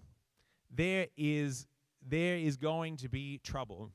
[0.70, 1.66] There is,
[2.08, 3.92] there is going to be trouble,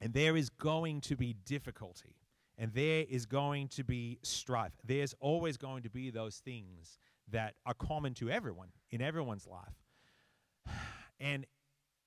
[0.00, 2.14] and there is going to be difficulty,
[2.60, 4.72] and there is going to be strife.
[4.84, 6.98] There's always going to be those things
[7.32, 9.74] that are common to everyone in everyone's life.
[11.22, 11.44] And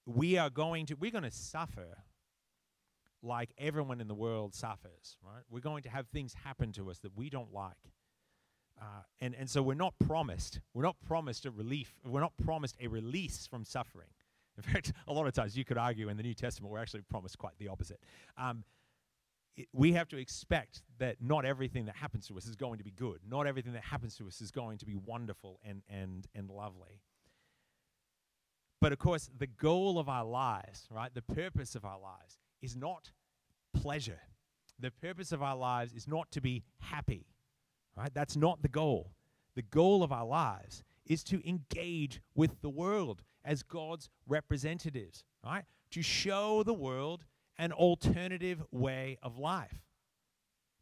[0.08, 2.00] we are going to, we're going to suffer
[3.22, 5.44] like everyone in the world suffers, right?
[5.52, 7.78] We're going to have things happen to us that we don't like.
[8.82, 12.76] Uh, and, and so we're not promised, we're not promised a relief, we're not promised
[12.82, 14.10] a release from suffering.
[14.58, 17.02] In fact, a lot of times you could argue in the New Testament we're actually
[17.02, 18.00] promised quite the opposite.
[18.36, 18.64] Um,
[19.72, 22.92] we have to expect that not everything that happens to us is going to be
[22.92, 23.20] good.
[23.28, 27.02] Not everything that happens to us is going to be wonderful and, and, and lovely.
[28.82, 32.76] But of course, the goal of our lives, right, the purpose of our lives, is
[32.76, 33.12] not
[33.74, 34.20] pleasure.
[34.80, 37.28] The purpose of our lives is not to be happy,
[37.96, 38.14] right?
[38.14, 39.12] That's not the goal.
[39.56, 45.64] The goal of our lives is to engage with the world as God's representatives, right?
[45.92, 47.24] To show the world
[47.58, 49.82] an alternative way of life.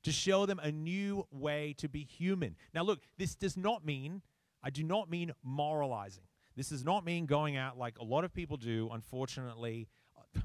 [0.04, 2.56] to show them a new way to be human.
[2.74, 4.24] Now, look, this does not mean,
[4.64, 6.24] I do not mean moralizing.
[6.56, 9.88] This does not mean going out like a lot of people do, unfortunately.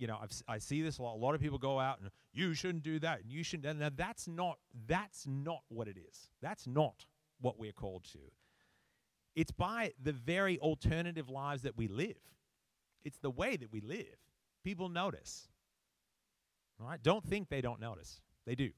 [0.00, 1.16] You know, I've, I see this a lot.
[1.16, 3.80] A lot of people go out and you shouldn't do that, and you shouldn't.
[3.80, 6.30] Now, that's not that's not what it is.
[6.40, 7.04] That's not
[7.40, 8.20] what we're called to.
[9.34, 12.14] It's by the very alternative lives that we live.
[13.04, 14.18] It's the way that we live.
[14.62, 15.48] People notice.
[16.78, 17.02] Right?
[17.02, 18.20] Don't think they don't notice.
[18.46, 18.70] They do.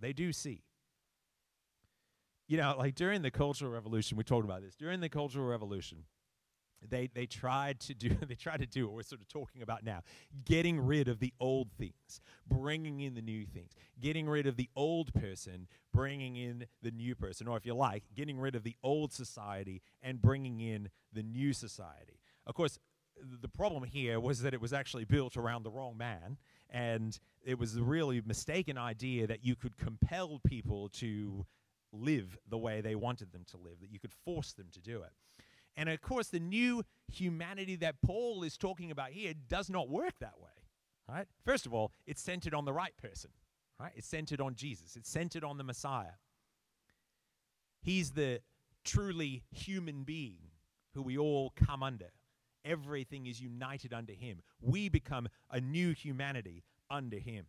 [0.00, 0.62] They do see.
[2.46, 4.76] You know, like during the Cultural Revolution, we talked about this.
[4.76, 6.04] During the Cultural Revolution,
[6.88, 9.84] they they tried to do they tried to do what we're sort of talking about
[9.84, 10.02] now
[10.44, 14.68] getting rid of the old things bringing in the new things getting rid of the
[14.76, 18.76] old person bringing in the new person or if you like getting rid of the
[18.82, 22.78] old society and bringing in the new society of course
[23.40, 26.36] the problem here was that it was actually built around the wrong man
[26.76, 31.46] and it was a really mistaken idea that you could compel people to
[31.92, 35.02] live the way they wanted them to live that you could force them to do
[35.02, 35.12] it
[35.76, 40.14] and of course, the new humanity that Paul is talking about here does not work
[40.20, 40.50] that way.
[41.08, 41.26] Right?
[41.44, 43.30] First of all, it's centered on the right person.
[43.78, 43.92] Right?
[43.94, 44.96] It's centered on Jesus.
[44.96, 46.16] It's centered on the Messiah.
[47.82, 48.40] He's the
[48.84, 50.50] truly human being
[50.94, 52.10] who we all come under.
[52.66, 54.42] Everything is united under him.
[54.60, 57.46] We become a new humanity under him.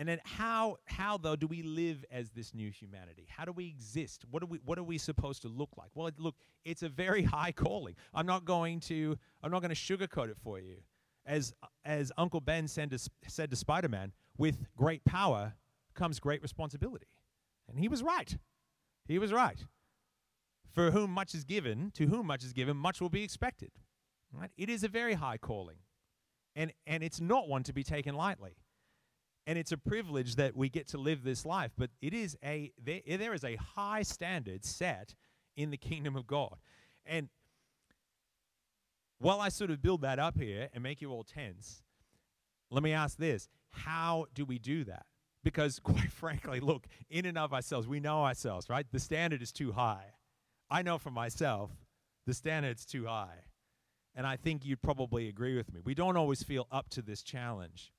[0.00, 3.26] And then how how though do we live as this new humanity?
[3.28, 4.24] How do we exist?
[4.30, 5.90] What are we what are we supposed to look like?
[5.94, 7.94] Well, look, it's a very high calling.
[8.14, 10.76] I'm not going to I'm not going to sugarcoat it for you.
[11.26, 11.52] As
[11.84, 12.98] as Uncle Ben said to,
[13.28, 15.52] said to Spider-Man, with great power
[15.92, 17.08] comes great responsibility.
[17.68, 18.38] And he was right.
[19.06, 19.66] He was right.
[20.72, 23.72] For whom much is given, to whom much is given, much will be expected.
[24.32, 24.50] Right?
[24.56, 25.78] It is a very high calling.
[26.54, 28.56] And and it's not one to be taken lightly
[29.46, 32.72] and it's a privilege that we get to live this life but it is a
[32.82, 35.14] there, there is a high standard set
[35.56, 36.56] in the kingdom of god
[37.04, 37.28] and
[39.18, 41.82] while i sort of build that up here and make you all tense
[42.70, 45.04] let me ask this how do we do that
[45.42, 49.52] because quite frankly look in and of ourselves we know ourselves right the standard is
[49.52, 50.06] too high
[50.70, 51.70] i know for myself
[52.26, 53.44] the standard's too high
[54.14, 57.22] and i think you'd probably agree with me we don't always feel up to this
[57.22, 57.92] challenge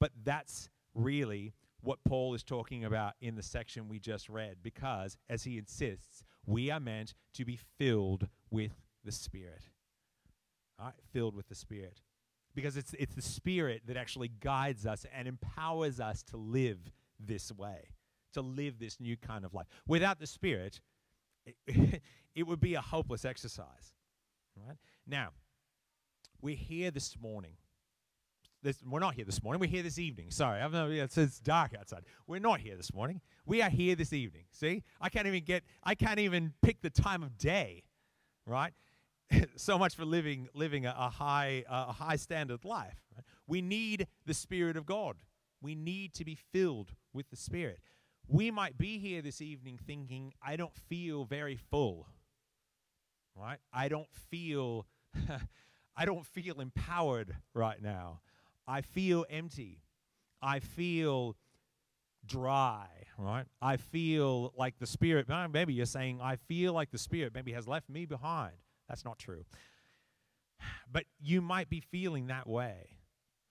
[0.00, 5.16] but that's really what Paul is talking about in the section we just read, because,
[5.28, 8.72] as he insists, we are meant to be filled with
[9.04, 9.62] the Spirit.
[10.78, 12.00] All right, filled with the Spirit.
[12.54, 16.78] Because it's, it's the Spirit that actually guides us and empowers us to live
[17.20, 17.90] this way,
[18.32, 19.66] to live this new kind of life.
[19.86, 20.80] Without the Spirit,
[22.34, 23.92] it, would be a hopeless exercise.
[24.56, 24.76] Right?
[25.06, 25.30] Now,
[26.40, 27.56] we're here this morning
[28.62, 29.60] this, we're not here this morning.
[29.60, 30.30] We're here this evening.
[30.30, 32.02] Sorry, no, it's, it's dark outside.
[32.26, 33.20] We're not here this morning.
[33.46, 34.44] We are here this evening.
[34.50, 35.62] See, I can't even get.
[35.84, 37.84] I can't even pick the time of day.
[38.46, 38.72] Right.
[39.56, 42.98] so much for living living a, a high a high standard life.
[43.14, 43.24] Right?
[43.46, 45.16] We need the Spirit of God.
[45.60, 47.80] We need to be filled with the Spirit.
[48.28, 52.06] We might be here this evening thinking, I don't feel very full.
[53.34, 53.58] Right?
[53.72, 54.86] I don't feel
[55.96, 58.20] I don't feel empowered right now.
[58.66, 59.82] I feel empty.
[60.40, 61.36] I feel
[62.24, 62.86] dry,
[63.16, 63.46] right?
[63.60, 67.52] I feel like the Spirit, ah, maybe you're saying, I feel like the Spirit maybe
[67.52, 68.54] has left me behind.
[68.88, 69.44] That's not true.
[70.90, 72.98] But you might be feeling that way.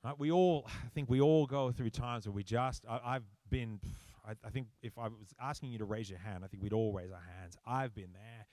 [0.03, 0.17] Right?
[0.17, 3.79] We all, I think we all go through times where we just, I, have been,
[4.27, 6.73] I, I, think if I was asking you to raise your hand, I think we'd
[6.73, 7.55] all raise our hands.
[7.65, 8.45] I've been there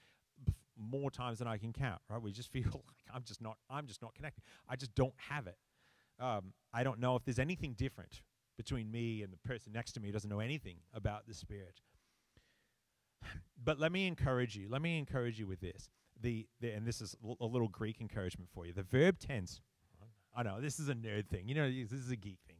[0.76, 2.20] more times than I can count, right?
[2.20, 4.42] We just feel like I'm just not, I'm just not connected.
[4.68, 5.58] I just don't have it.
[6.20, 8.22] Um, I don't know if there's anything different
[8.56, 11.80] between me and the person next to me who doesn't know anything about the Spirit.
[13.62, 14.68] But let me encourage you.
[14.68, 15.88] Let me encourage you with this.
[16.20, 18.74] The, the and this is a little Greek encouragement for you.
[18.74, 19.62] The verb tense.
[20.36, 21.48] I know this is a nerd thing.
[21.48, 22.53] You know, this is a geek thing.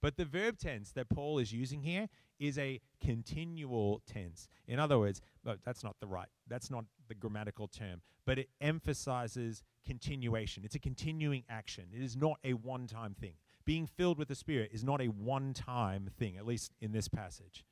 [0.00, 4.48] But the verb tense that Paul is using here is a continual tense.
[4.66, 5.20] In other words,
[5.64, 10.64] that's not the right, that's not the grammatical term, but it emphasizes continuation.
[10.64, 11.86] It's a continuing action.
[11.92, 13.34] It is not a one time thing.
[13.64, 17.08] Being filled with the Spirit is not a one time thing, at least in this
[17.08, 17.64] passage.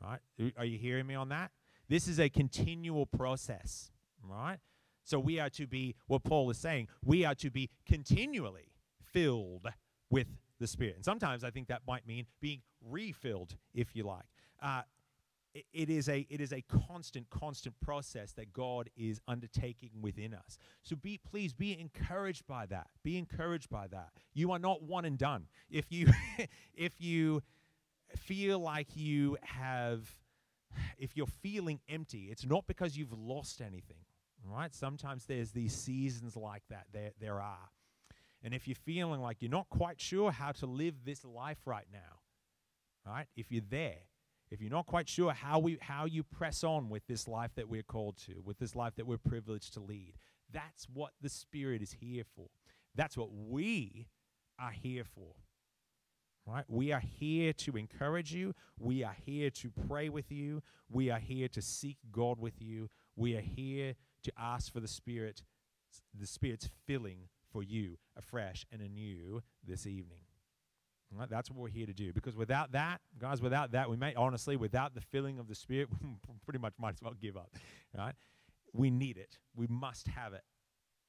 [0.00, 0.20] Right?
[0.56, 1.50] Are you hearing me on that?
[1.88, 3.90] This is a continual process,
[4.22, 4.58] right?
[5.04, 8.72] So we are to be, what Paul is saying, we are to be continually
[9.12, 9.66] filled
[10.10, 10.28] with
[10.62, 10.96] the Spirit.
[10.96, 14.24] And sometimes I think that might mean being refilled, if you like.
[14.62, 14.82] Uh,
[15.74, 20.56] it is a it is a constant constant process that god is undertaking within us
[20.82, 25.04] so be please be encouraged by that be encouraged by that you are not one
[25.04, 26.08] and done if you
[26.74, 27.42] if you
[28.16, 30.14] feel like you have,
[30.98, 34.04] if you're feeling empty, it's not because you've lost anything,
[34.44, 34.74] right?
[34.74, 36.86] Sometimes there's these seasons like that.
[36.92, 37.70] There, there are.
[38.42, 41.86] And if you're feeling like you're not quite sure how to live this life right
[41.92, 42.20] now,
[43.06, 43.26] right?
[43.36, 43.98] If you're there,
[44.50, 47.68] if you're not quite sure how we how you press on with this life that
[47.68, 50.14] we're called to, with this life that we're privileged to lead,
[50.52, 52.48] that's what the Spirit is here for.
[52.94, 54.08] That's what we
[54.58, 55.34] are here for.
[56.44, 56.64] Right?
[56.66, 58.54] We are here to encourage you.
[58.76, 60.62] We are here to pray with you.
[60.90, 62.90] We are here to seek God with you.
[63.14, 65.42] We are here to ask for the Spirit,
[66.12, 70.20] the Spirit's filling for you afresh and anew this evening.
[71.14, 71.28] Right?
[71.28, 72.12] That's what we're here to do.
[72.12, 75.88] Because without that, guys, without that, we may honestly, without the filling of the Spirit,
[76.02, 76.08] we
[76.44, 77.50] pretty much might as well give up.
[77.96, 78.14] Right?
[78.72, 79.38] We need it.
[79.54, 80.44] We must have it.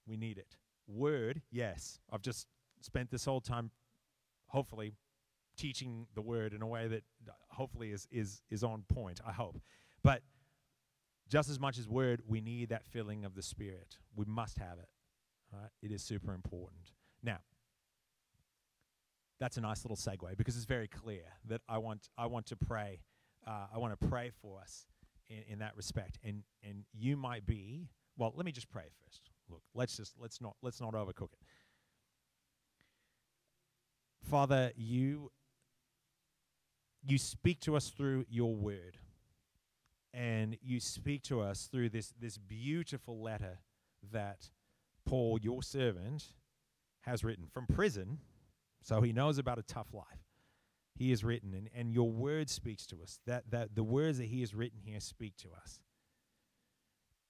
[0.05, 0.57] We need it.
[0.87, 1.99] Word, yes.
[2.11, 2.47] I've just
[2.81, 3.71] spent this whole time,
[4.47, 4.95] hopefully,
[5.55, 9.21] teaching the word in a way that uh, hopefully is is is on point.
[9.25, 9.61] I hope,
[10.03, 10.21] but
[11.29, 13.97] just as much as word, we need that filling of the Spirit.
[14.15, 14.89] We must have it.
[15.53, 15.69] Right?
[15.81, 16.91] It is super important.
[17.21, 17.37] Now,
[19.39, 22.55] that's a nice little segue because it's very clear that I want I want to
[22.55, 23.01] pray.
[23.45, 24.87] Uh, I want to pray for us
[25.27, 26.17] in, in that respect.
[26.23, 28.33] And and you might be well.
[28.35, 29.29] Let me just pray first.
[29.49, 31.39] Look, let's just let's not let's not overcook it.
[34.23, 35.29] Father, you
[37.05, 38.97] you speak to us through your word.
[40.13, 43.59] And you speak to us through this, this beautiful letter
[44.11, 44.49] that
[45.05, 46.25] Paul, your servant,
[47.01, 48.19] has written from prison.
[48.81, 50.05] So he knows about a tough life.
[50.95, 53.19] He has written, and, and your word speaks to us.
[53.25, 55.81] That, that the words that he has written here speak to us.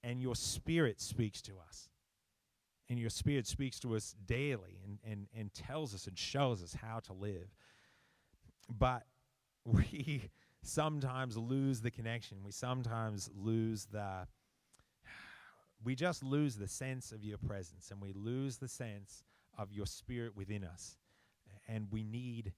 [0.03, 1.89] And your spirit speaks to us.
[2.89, 6.73] And your spirit speaks to us daily and, and, and tells us and shows us
[6.73, 7.47] how to live.
[8.69, 9.03] But
[9.65, 10.29] we
[10.61, 12.39] sometimes lose the connection.
[12.43, 14.27] We sometimes lose the
[15.83, 19.23] we just lose the sense of your presence and we lose the sense
[19.57, 20.97] of your spirit within us.
[21.67, 22.53] And we need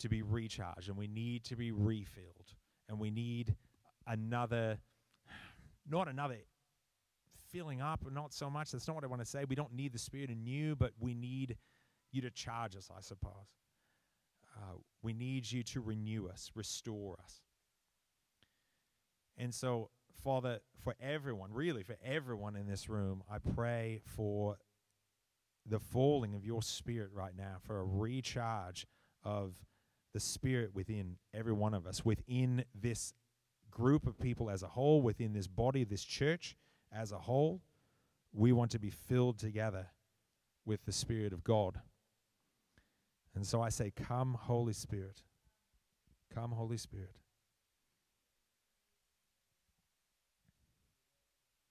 [0.00, 2.54] to be recharged and we need to be refilled
[2.88, 3.56] and we need
[4.06, 4.78] another
[5.90, 6.36] not another
[7.50, 9.92] filling up not so much that's not what i want to say we don't need
[9.92, 11.56] the spirit in you but we need
[12.12, 13.58] you to charge us i suppose
[14.58, 17.40] uh, we need you to renew us, restore us.
[19.36, 19.90] And so,
[20.28, 24.58] Father, for everyone, really for everyone in this room, I pray for
[25.64, 28.86] the falling of your spirit right now, for a recharge
[29.24, 29.54] of
[30.12, 33.14] the spirit within every one of us, within this
[33.70, 36.58] group of people as a whole, within this body, this church
[36.92, 37.62] as a whole.
[38.34, 39.86] We want to be filled together
[40.66, 41.80] with the Spirit of God.
[43.34, 45.22] And so I say, Come, Holy Spirit.
[46.34, 47.16] Come, Holy Spirit.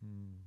[0.02, 0.38] Hmm.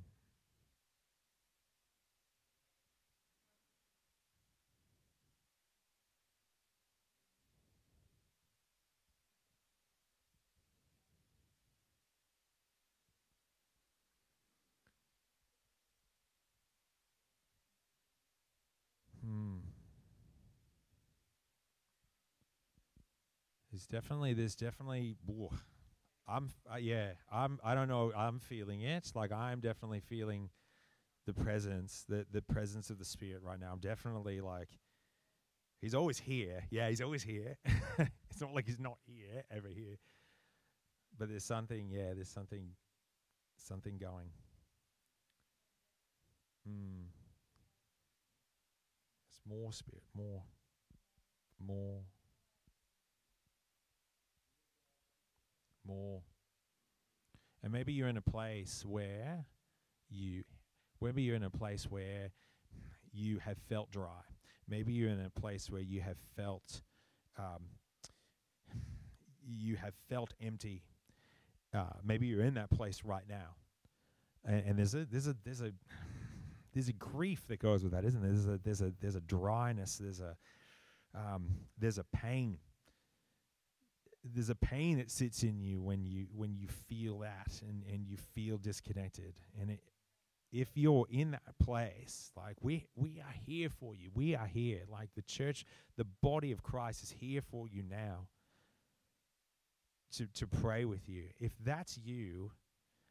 [23.71, 25.15] There's definitely, there's definitely,
[26.31, 29.11] I'm, uh, yeah, I'm, I don't know, I'm feeling it.
[29.13, 30.49] Like I'm definitely feeling
[31.27, 33.71] the presence, the the presence of the Spirit right now.
[33.73, 34.69] I'm definitely like,
[35.81, 36.63] He's always here.
[36.69, 37.57] Yeah, He's always here.
[37.99, 39.97] it's not like He's not here, ever here.
[41.17, 42.69] But there's something, yeah, there's something,
[43.57, 44.29] something going.
[46.65, 47.07] Hmm.
[49.29, 50.43] It's more Spirit, more,
[51.59, 52.01] more.
[55.91, 56.21] More.
[57.63, 59.45] And maybe you're in a place where
[60.09, 60.43] you,
[61.01, 62.31] maybe you're in a place where
[63.13, 64.23] you have felt dry.
[64.67, 66.81] Maybe you're in a place where you have felt,
[67.37, 67.63] um,
[69.45, 70.83] you have felt empty.
[71.73, 73.55] Uh, maybe you're in that place right now,
[74.45, 75.71] and, and there's a there's a there's a
[76.73, 78.31] there's a grief that goes with that, isn't there?
[78.31, 79.97] There's a there's a there's a dryness.
[79.97, 80.35] There's a
[81.15, 82.57] um, there's a pain
[84.23, 88.05] there's a pain that sits in you when you when you feel that and and
[88.05, 89.33] you feel disconnected.
[89.59, 89.79] And it,
[90.51, 94.09] if you're in that place like we we are here for you.
[94.13, 94.81] We are here.
[94.89, 95.65] Like the church
[95.97, 98.27] the body of Christ is here for you now
[100.17, 101.23] to to pray with you.
[101.39, 102.51] If that's you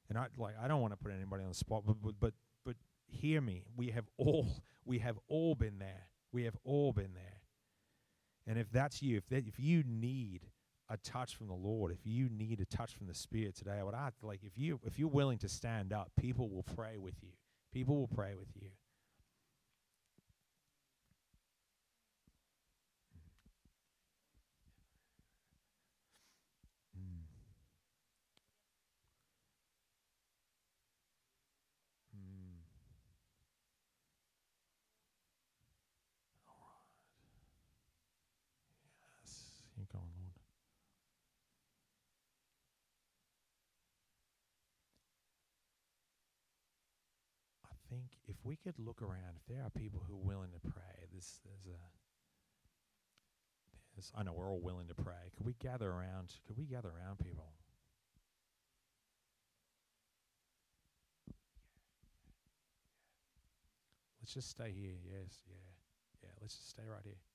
[0.08, 2.34] and I like I don't want to put anybody on the spot but but but,
[2.64, 3.64] but hear me.
[3.76, 4.46] We have all
[4.84, 6.06] we have all been there.
[6.32, 7.40] We have all been there.
[8.46, 10.42] And if that's you if that if you need
[10.90, 13.84] a touch from the Lord, if you need a touch from the Spirit today, I
[13.84, 17.14] would ask, like, if you if you're willing to stand up, people will pray with
[17.22, 17.30] you.
[17.72, 18.68] People will pray with you.
[26.96, 27.24] Mm.
[32.16, 32.62] Mm.
[36.48, 36.86] All right.
[39.22, 39.44] Yes,
[39.76, 40.34] you're going, Lord.
[47.64, 50.70] I think if we could look around, if there are people who are willing to
[50.70, 51.78] pray, this there's a
[53.94, 55.32] there's, I know we're all willing to pray.
[55.36, 56.32] Could we gather around?
[56.46, 57.52] Could we gather around people?
[64.20, 64.96] Let's just stay here.
[65.04, 65.56] Yes, yeah,
[66.22, 66.30] yeah.
[66.40, 67.29] Let's just stay right here.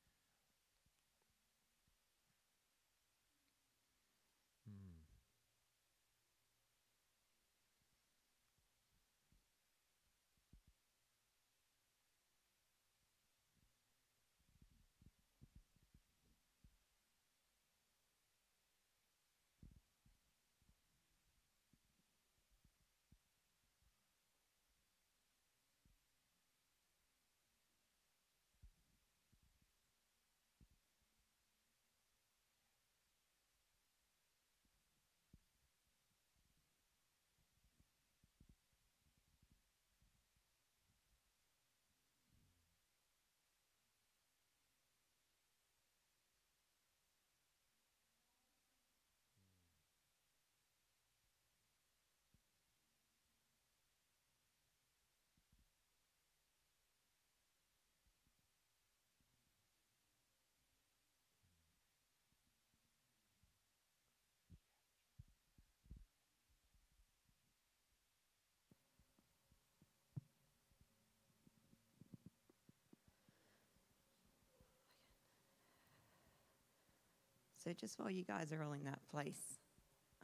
[77.65, 79.57] So, just while you guys are all in that place,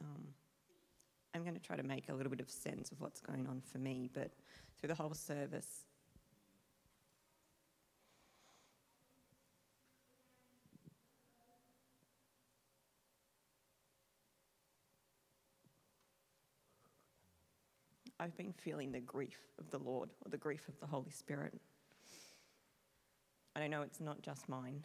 [0.00, 0.28] um,
[1.34, 3.60] I'm going to try to make a little bit of sense of what's going on
[3.72, 4.08] for me.
[4.14, 4.30] But
[4.78, 5.66] through the whole service,
[18.20, 21.54] I've been feeling the grief of the Lord or the grief of the Holy Spirit.
[23.56, 24.84] And I know it's not just mine.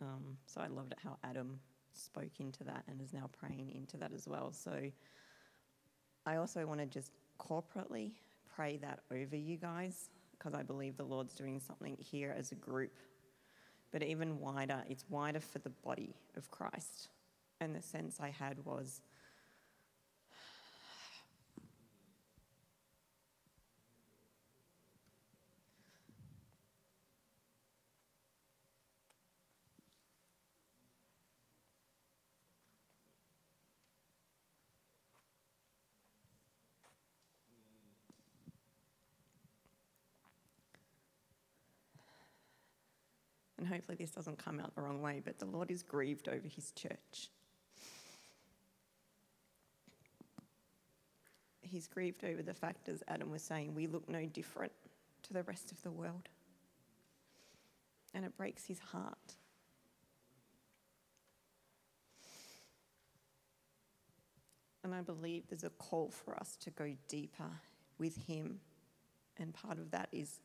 [0.00, 1.60] Um, so I loved it how Adam
[1.94, 4.52] spoke into that and is now praying into that as well.
[4.52, 4.90] So
[6.26, 8.12] I also want to just corporately
[8.54, 12.54] pray that over you guys because I believe the Lord's doing something here as a
[12.56, 12.92] group.
[13.92, 17.08] But even wider, it's wider for the body of Christ.
[17.60, 19.02] And the sense I had was
[43.70, 46.72] hopefully this doesn't come out the wrong way, but the Lord is grieved over his
[46.72, 47.30] church.
[51.62, 54.72] He's grieved over the fact, as Adam was saying, we look no different
[55.22, 56.28] to the rest of the world.
[58.12, 59.36] And it breaks his heart.
[64.82, 67.50] And I believe there's a call for us to go deeper
[67.98, 68.58] with him.
[69.38, 70.40] And part of that is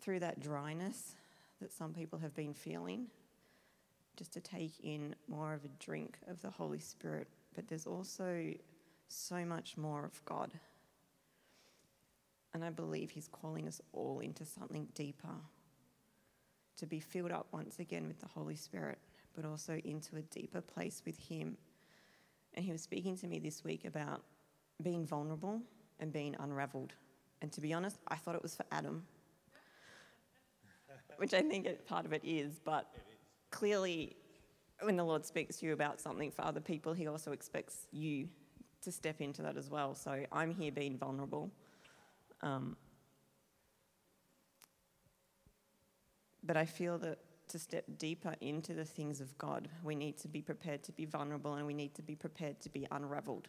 [0.00, 1.14] through that dryness
[1.60, 3.06] that some people have been feeling,
[4.16, 7.28] just to take in more of a drink of the Holy Spirit.
[7.54, 8.52] But there's also
[9.08, 10.52] so much more of God.
[12.54, 15.34] And I believe He's calling us all into something deeper
[16.76, 18.98] to be filled up once again with the Holy Spirit,
[19.34, 21.56] but also into a deeper place with Him.
[22.54, 24.22] And He was speaking to me this week about
[24.82, 25.60] being vulnerable
[26.00, 26.92] and being unraveled.
[27.42, 29.04] And to be honest, I thought it was for Adam
[31.18, 32.92] which I think it, part of it is, but
[33.50, 34.16] clearly,
[34.82, 38.28] when the Lord speaks to you about something for other people, He also expects you
[38.82, 39.94] to step into that as well.
[39.94, 41.50] So I'm here being vulnerable.
[42.42, 42.76] Um,
[46.44, 50.28] but I feel that to step deeper into the things of God, we need to
[50.28, 53.48] be prepared to be vulnerable and we need to be prepared to be unraveled.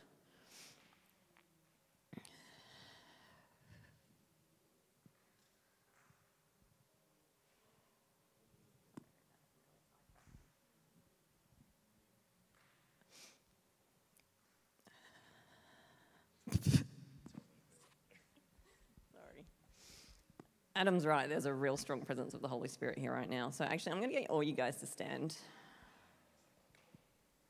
[20.79, 21.27] Adam's right.
[21.27, 23.49] There's a real strong presence of the Holy Spirit here right now.
[23.49, 25.35] So actually, I'm going to get all you guys to stand,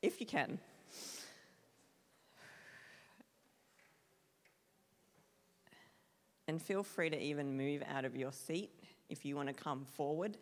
[0.02, 0.58] if you can.
[6.48, 8.72] And feel free to even move out of your seat
[9.08, 10.36] if you want to come forward,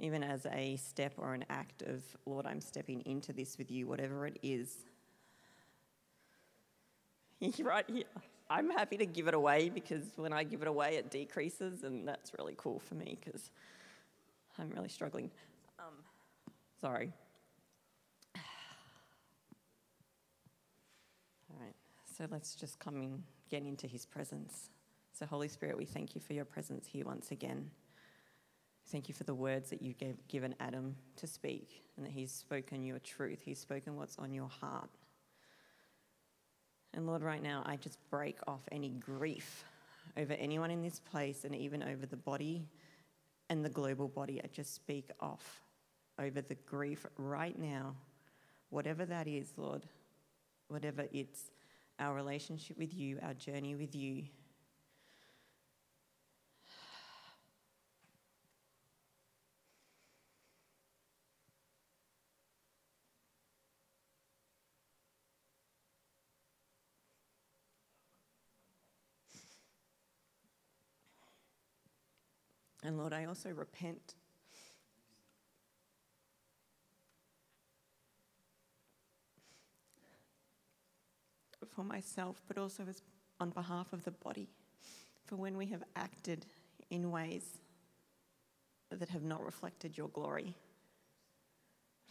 [0.00, 3.86] even as a step or an act of, Lord, I'm stepping into this with you,
[3.86, 4.78] whatever it is.
[7.60, 8.02] right here.
[8.54, 12.06] I'm happy to give it away because when I give it away, it decreases, and
[12.06, 13.50] that's really cool for me because
[14.60, 15.28] I'm really struggling.
[15.80, 15.94] Um,
[16.80, 17.12] sorry.
[18.36, 18.42] All
[21.60, 21.74] right,
[22.16, 24.70] so let's just come and get into his presence.
[25.18, 27.72] So, Holy Spirit, we thank you for your presence here once again.
[28.86, 29.96] Thank you for the words that you've
[30.28, 33.40] given Adam to speak and that he's spoken your truth.
[33.44, 34.90] He's spoken what's on your heart.
[36.94, 39.64] And Lord, right now, I just break off any grief
[40.16, 42.68] over anyone in this place and even over the body
[43.50, 44.40] and the global body.
[44.42, 45.62] I just speak off
[46.20, 47.96] over the grief right now,
[48.70, 49.86] whatever that is, Lord,
[50.68, 51.50] whatever it's
[51.98, 54.24] our relationship with you, our journey with you.
[72.94, 74.14] And Lord, I also repent.
[81.74, 83.02] For myself, but also as
[83.40, 84.46] on behalf of the body,
[85.26, 86.46] for when we have acted
[86.88, 87.58] in ways
[88.90, 90.54] that have not reflected your glory,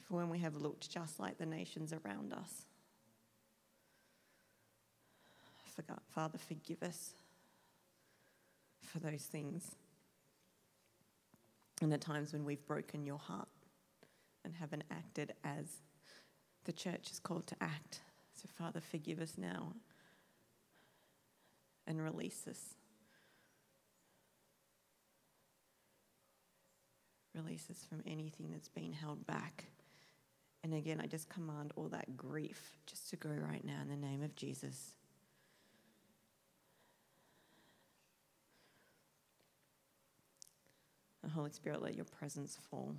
[0.06, 2.64] for when we have looked just like the nations around us.
[6.10, 7.14] Father, forgive us
[8.82, 9.78] for those things
[11.82, 13.48] and the times when we've broken your heart
[14.46, 15.82] and haven't acted as
[16.66, 18.02] the church is called to act.
[18.36, 19.74] So, Father, forgive us now
[21.86, 22.76] and release us.
[27.36, 29.66] Release us from anything that's been held back.
[30.64, 34.08] And again, I just command all that grief just to go right now in the
[34.08, 34.94] name of Jesus.
[41.24, 42.98] And Holy Spirit, let your presence fall.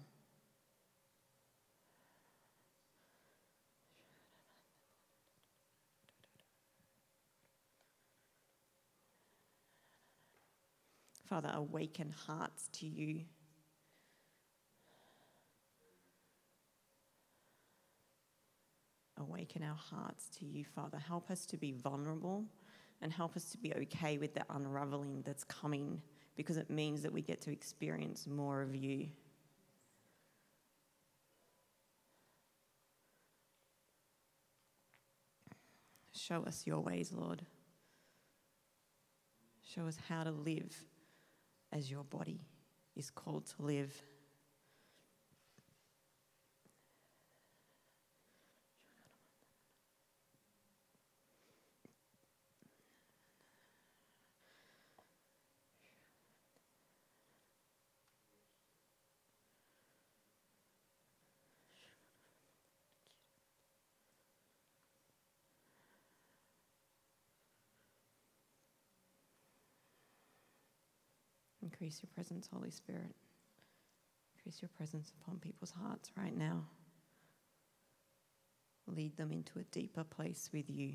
[11.27, 13.23] Father, awaken hearts to you.
[19.19, 20.99] Awaken our hearts to you, Father.
[20.99, 22.45] Help us to be vulnerable
[23.01, 26.01] and help us to be okay with the unraveling that's coming
[26.37, 29.09] because it means that we get to experience more of you.
[36.13, 37.43] Show us your ways, Lord.
[39.63, 40.85] Show us how to live
[41.73, 42.41] as your body
[42.97, 43.93] is called to live.
[71.65, 73.15] Increase your presence, Holy Spirit.
[74.37, 76.67] Increase your presence upon people's hearts right now.
[78.87, 80.93] Lead them into a deeper place with you.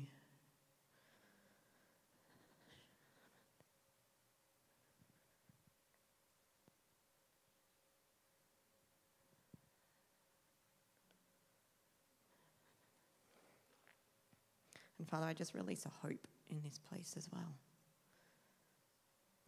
[15.00, 17.56] And Father, I just release a hope in this place as well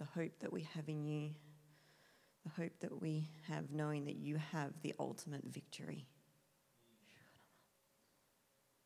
[0.03, 1.31] the hope that we have in you,
[2.45, 6.07] the hope that we have knowing that you have the ultimate victory.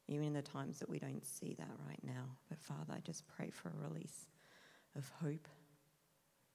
[0.08, 2.36] Even in the times that we don't see that right now.
[2.50, 4.26] But Father, I just pray for a release
[4.94, 5.48] of hope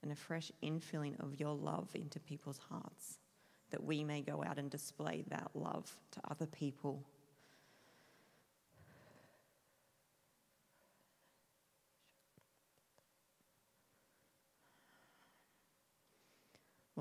[0.03, 3.18] and a fresh infilling of your love into people's hearts,
[3.72, 7.03] that we may go out and display that love to other people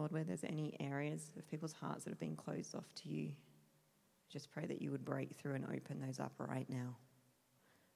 [0.01, 3.33] Lord, where there's any areas of people's hearts that have been closed off to you,
[4.31, 6.97] just pray that you would break through and open those up right now.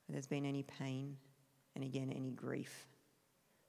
[0.07, 1.17] Where there's been any pain,
[1.75, 2.87] and again, any grief,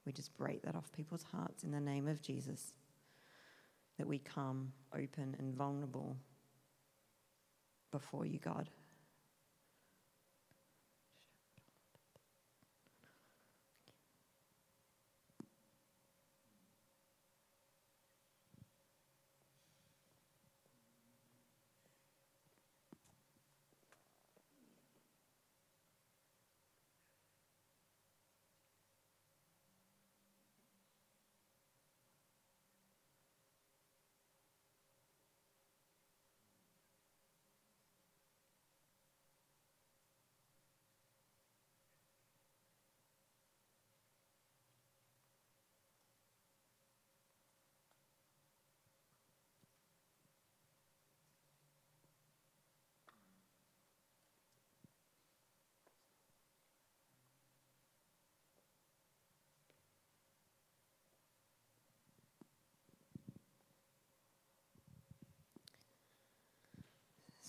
[0.05, 2.73] We just break that off people's hearts in the name of Jesus.
[3.97, 6.17] That we come open and vulnerable
[7.91, 8.69] before you, God.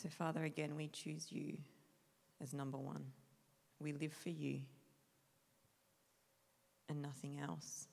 [0.03, 1.57] So, Father, again, we choose you
[2.42, 3.03] as number one.
[3.80, 4.61] We live for you
[6.90, 7.88] and nothing else.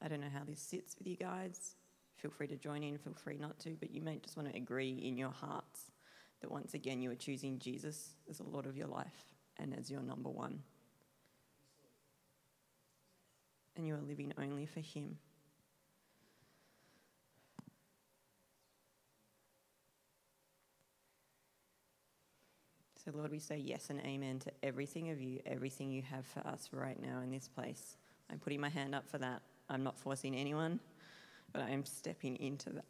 [0.00, 1.76] I don't know how this sits with you guys.
[2.16, 4.56] Feel free to join in, feel free not to, but you may just want to
[4.56, 5.92] agree in your hearts
[6.40, 9.26] that once again you are choosing Jesus as the Lord of your life
[9.60, 10.58] and as your number one.
[13.76, 15.16] And you are living only for Him.
[23.04, 26.46] So, Lord, we say yes and amen to everything of you, everything you have for
[26.46, 27.96] us right now in this place.
[28.30, 29.42] I'm putting my hand up for that.
[29.68, 30.78] I'm not forcing anyone,
[31.52, 32.84] but I am stepping into that.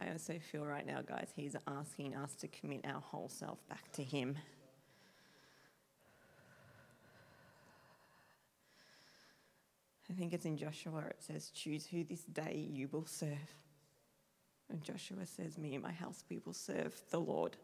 [0.00, 3.90] I also feel right now, guys, he's asking us to commit our whole self back
[3.92, 4.38] to him.
[10.10, 13.52] I think it's in Joshua, it says, Choose who this day you will serve.
[14.70, 17.56] And Joshua says, Me and my house, we will serve the Lord.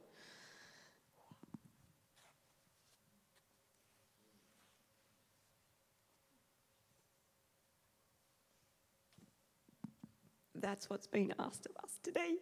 [10.74, 12.34] That's what's been asked of us today.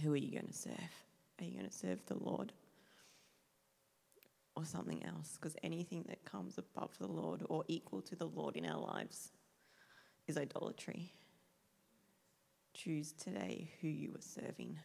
[0.00, 0.76] Who are you going to serve?
[1.40, 2.52] Are you going to serve the Lord
[4.54, 5.36] or something else?
[5.40, 9.32] Because anything that comes above the Lord or equal to the Lord in our lives
[10.28, 11.12] is idolatry.
[12.72, 14.78] Choose today who you are serving.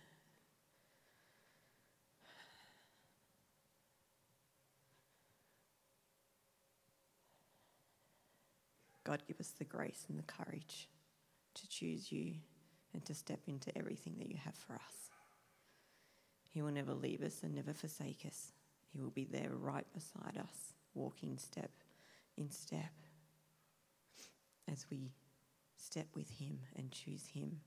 [9.07, 10.89] God, give us the grace and the courage
[11.55, 12.33] to choose you
[12.93, 15.11] and to step into everything that you have for us.
[16.49, 18.51] He will never leave us and never forsake us.
[18.91, 21.71] He will be there right beside us, walking step
[22.35, 22.91] in step
[24.69, 25.13] as we
[25.77, 27.61] step with Him and choose Him.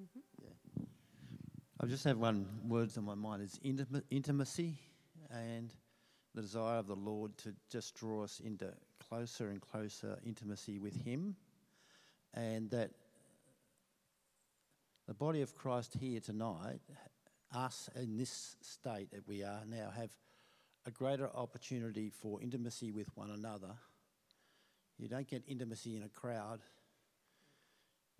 [0.00, 0.84] Mm-hmm.
[1.82, 4.78] I just have one words on my mind is intima- intimacy
[5.30, 5.70] and
[6.34, 8.72] the desire of the Lord to just draw us into
[9.08, 11.36] closer and closer intimacy with Him,
[12.32, 12.92] and that
[15.06, 16.80] the body of Christ here tonight,
[17.54, 20.12] us in this state that we are now, have
[20.86, 23.74] a greater opportunity for intimacy with one another.
[24.98, 26.60] You don't get intimacy in a crowd.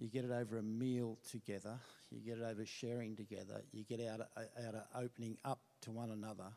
[0.01, 1.79] You get it over a meal together.
[2.11, 3.61] You get it over sharing together.
[3.71, 4.29] You get out of,
[4.67, 6.51] out of opening up to one another.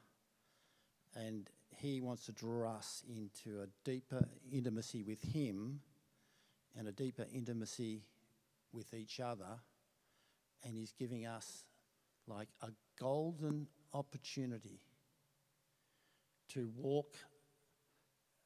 [1.13, 5.81] and He wants to draw us into a deeper intimacy with Him
[6.77, 8.03] and a deeper intimacy
[8.71, 9.59] with each other.
[10.63, 11.65] And He's giving us
[12.27, 14.79] like a golden opportunity
[16.53, 17.17] to walk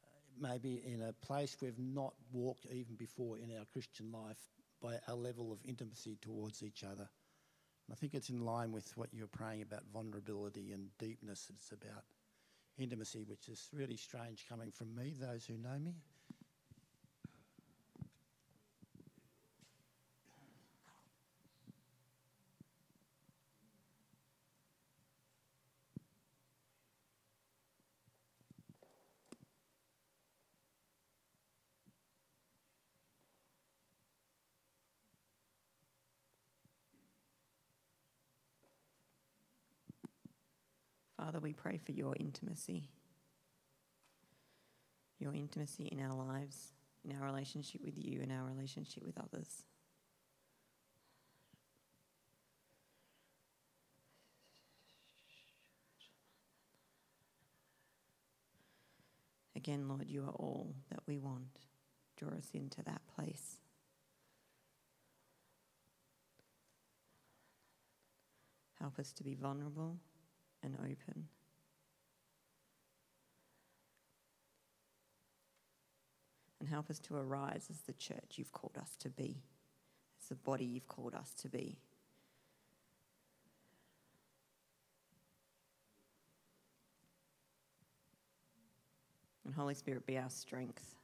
[0.04, 0.08] uh,
[0.50, 5.16] maybe in a place we've not walked even before in our Christian life by a
[5.16, 7.10] level of intimacy towards each other.
[7.88, 11.50] And I think it's in line with what you're praying about vulnerability and deepness.
[11.56, 12.04] It's about
[12.78, 15.96] intimacy, which is really strange coming from me, those who know me.
[41.28, 42.88] Father, we pray for your intimacy,
[45.20, 46.72] your intimacy in our lives,
[47.04, 49.66] in our relationship with you, and our relationship with others.
[59.54, 61.60] Again, Lord, you are all that we want.
[62.16, 63.58] Draw us into that place.
[68.80, 69.98] Help us to be vulnerable
[70.64, 71.28] and open.
[76.60, 79.38] And help us to arise as the church you've called us to be,
[80.20, 81.78] as the body you've called us to be.
[89.46, 90.96] And Holy Spirit, be our strength.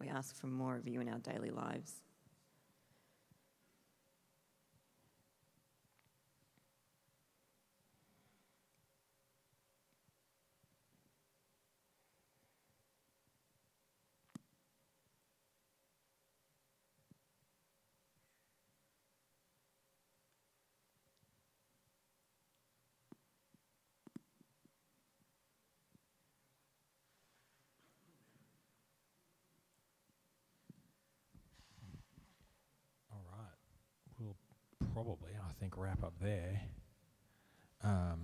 [0.00, 2.02] We ask for more of you in our daily lives.
[33.12, 33.58] All right.
[34.18, 34.36] We'll
[34.94, 36.60] probably, I think, wrap up there.
[37.84, 38.18] Um,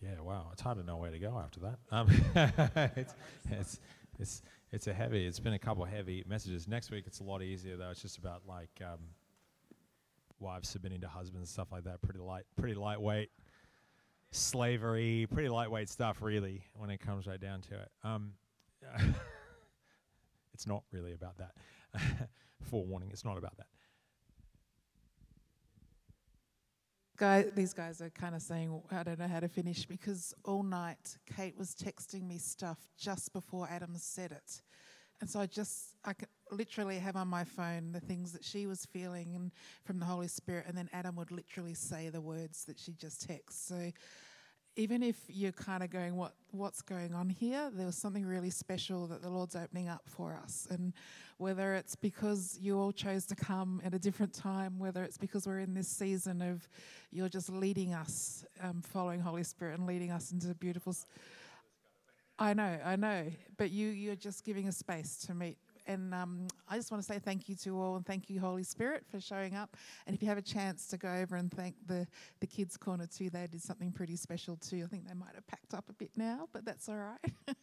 [0.00, 0.50] yeah, wow.
[0.52, 1.78] It's hard to know where to go after that.
[1.90, 2.08] Um,
[2.96, 3.14] it's,
[3.50, 3.80] it's,
[4.20, 6.68] it's, it's a heavy, it's been a couple heavy messages.
[6.68, 7.90] Next week, it's a lot easier, though.
[7.90, 9.00] It's just about like um,
[10.38, 12.00] wives submitting to husbands, stuff like that.
[12.02, 13.30] Pretty light, pretty lightweight.
[14.30, 17.90] Slavery, pretty lightweight stuff, really, when it comes right down to it.
[18.04, 18.34] Um,
[20.54, 21.54] it's not really about that.
[22.62, 23.66] Forewarning, it's not about that.
[27.22, 30.64] Guy, these guys are kind of saying, I don't know how to finish because all
[30.64, 34.60] night Kate was texting me stuff just before Adam said it.
[35.20, 38.66] And so I just, I could literally have on my phone the things that she
[38.66, 39.52] was feeling
[39.84, 43.28] from the Holy Spirit, and then Adam would literally say the words that she just
[43.28, 43.52] texted.
[43.52, 43.92] So
[44.76, 47.70] even if you're kind of going, what what's going on here?
[47.74, 50.92] There was something really special that the Lord's opening up for us, and
[51.38, 55.46] whether it's because you all chose to come at a different time, whether it's because
[55.46, 56.68] we're in this season of
[57.10, 60.94] you're just leading us, um, following Holy Spirit and leading us into beautiful.
[62.38, 66.48] I know, I know, but you you're just giving a space to meet and um,
[66.68, 69.20] I just want to say thank you to all and thank you, Holy Spirit, for
[69.20, 69.76] showing up.
[70.06, 72.06] And if you have a chance to go over and thank the,
[72.40, 74.82] the Kids Corner too, they did something pretty special too.
[74.84, 77.32] I think they might have packed up a bit now, but that's all right.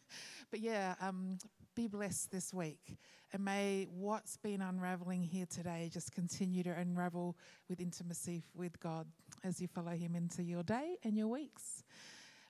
[0.50, 1.38] but yeah, um,
[1.74, 2.98] be blessed this week.
[3.32, 7.36] And may what's been unraveling here today just continue to unravel
[7.68, 9.06] with intimacy with God
[9.44, 11.84] as you follow Him into your day and your weeks.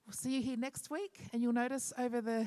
[0.06, 2.44] We'll see you here next week, and you'll notice over the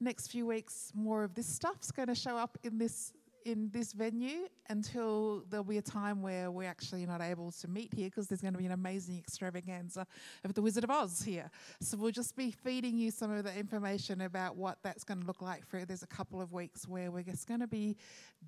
[0.00, 3.12] next few weeks more of this stuff's going to show up in this
[3.44, 7.92] in this venue until there'll be a time where we're actually not able to meet
[7.94, 10.06] here because there's going to be an amazing extravaganza
[10.44, 11.50] of the Wizard of Oz here.
[11.80, 15.26] So we'll just be feeding you some of the information about what that's going to
[15.26, 17.96] look like for there's a couple of weeks where we're just going to be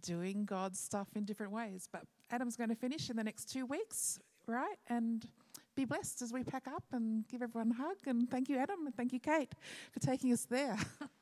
[0.03, 1.89] doing God's stuff in different ways.
[1.91, 4.77] But Adam's going to finish in the next two weeks, right?
[4.89, 5.27] And
[5.77, 7.97] be blessed as we pack up and give everyone a hug.
[8.07, 9.55] And thank you, Adam, and thank you, Kate,
[9.93, 10.77] for taking us there.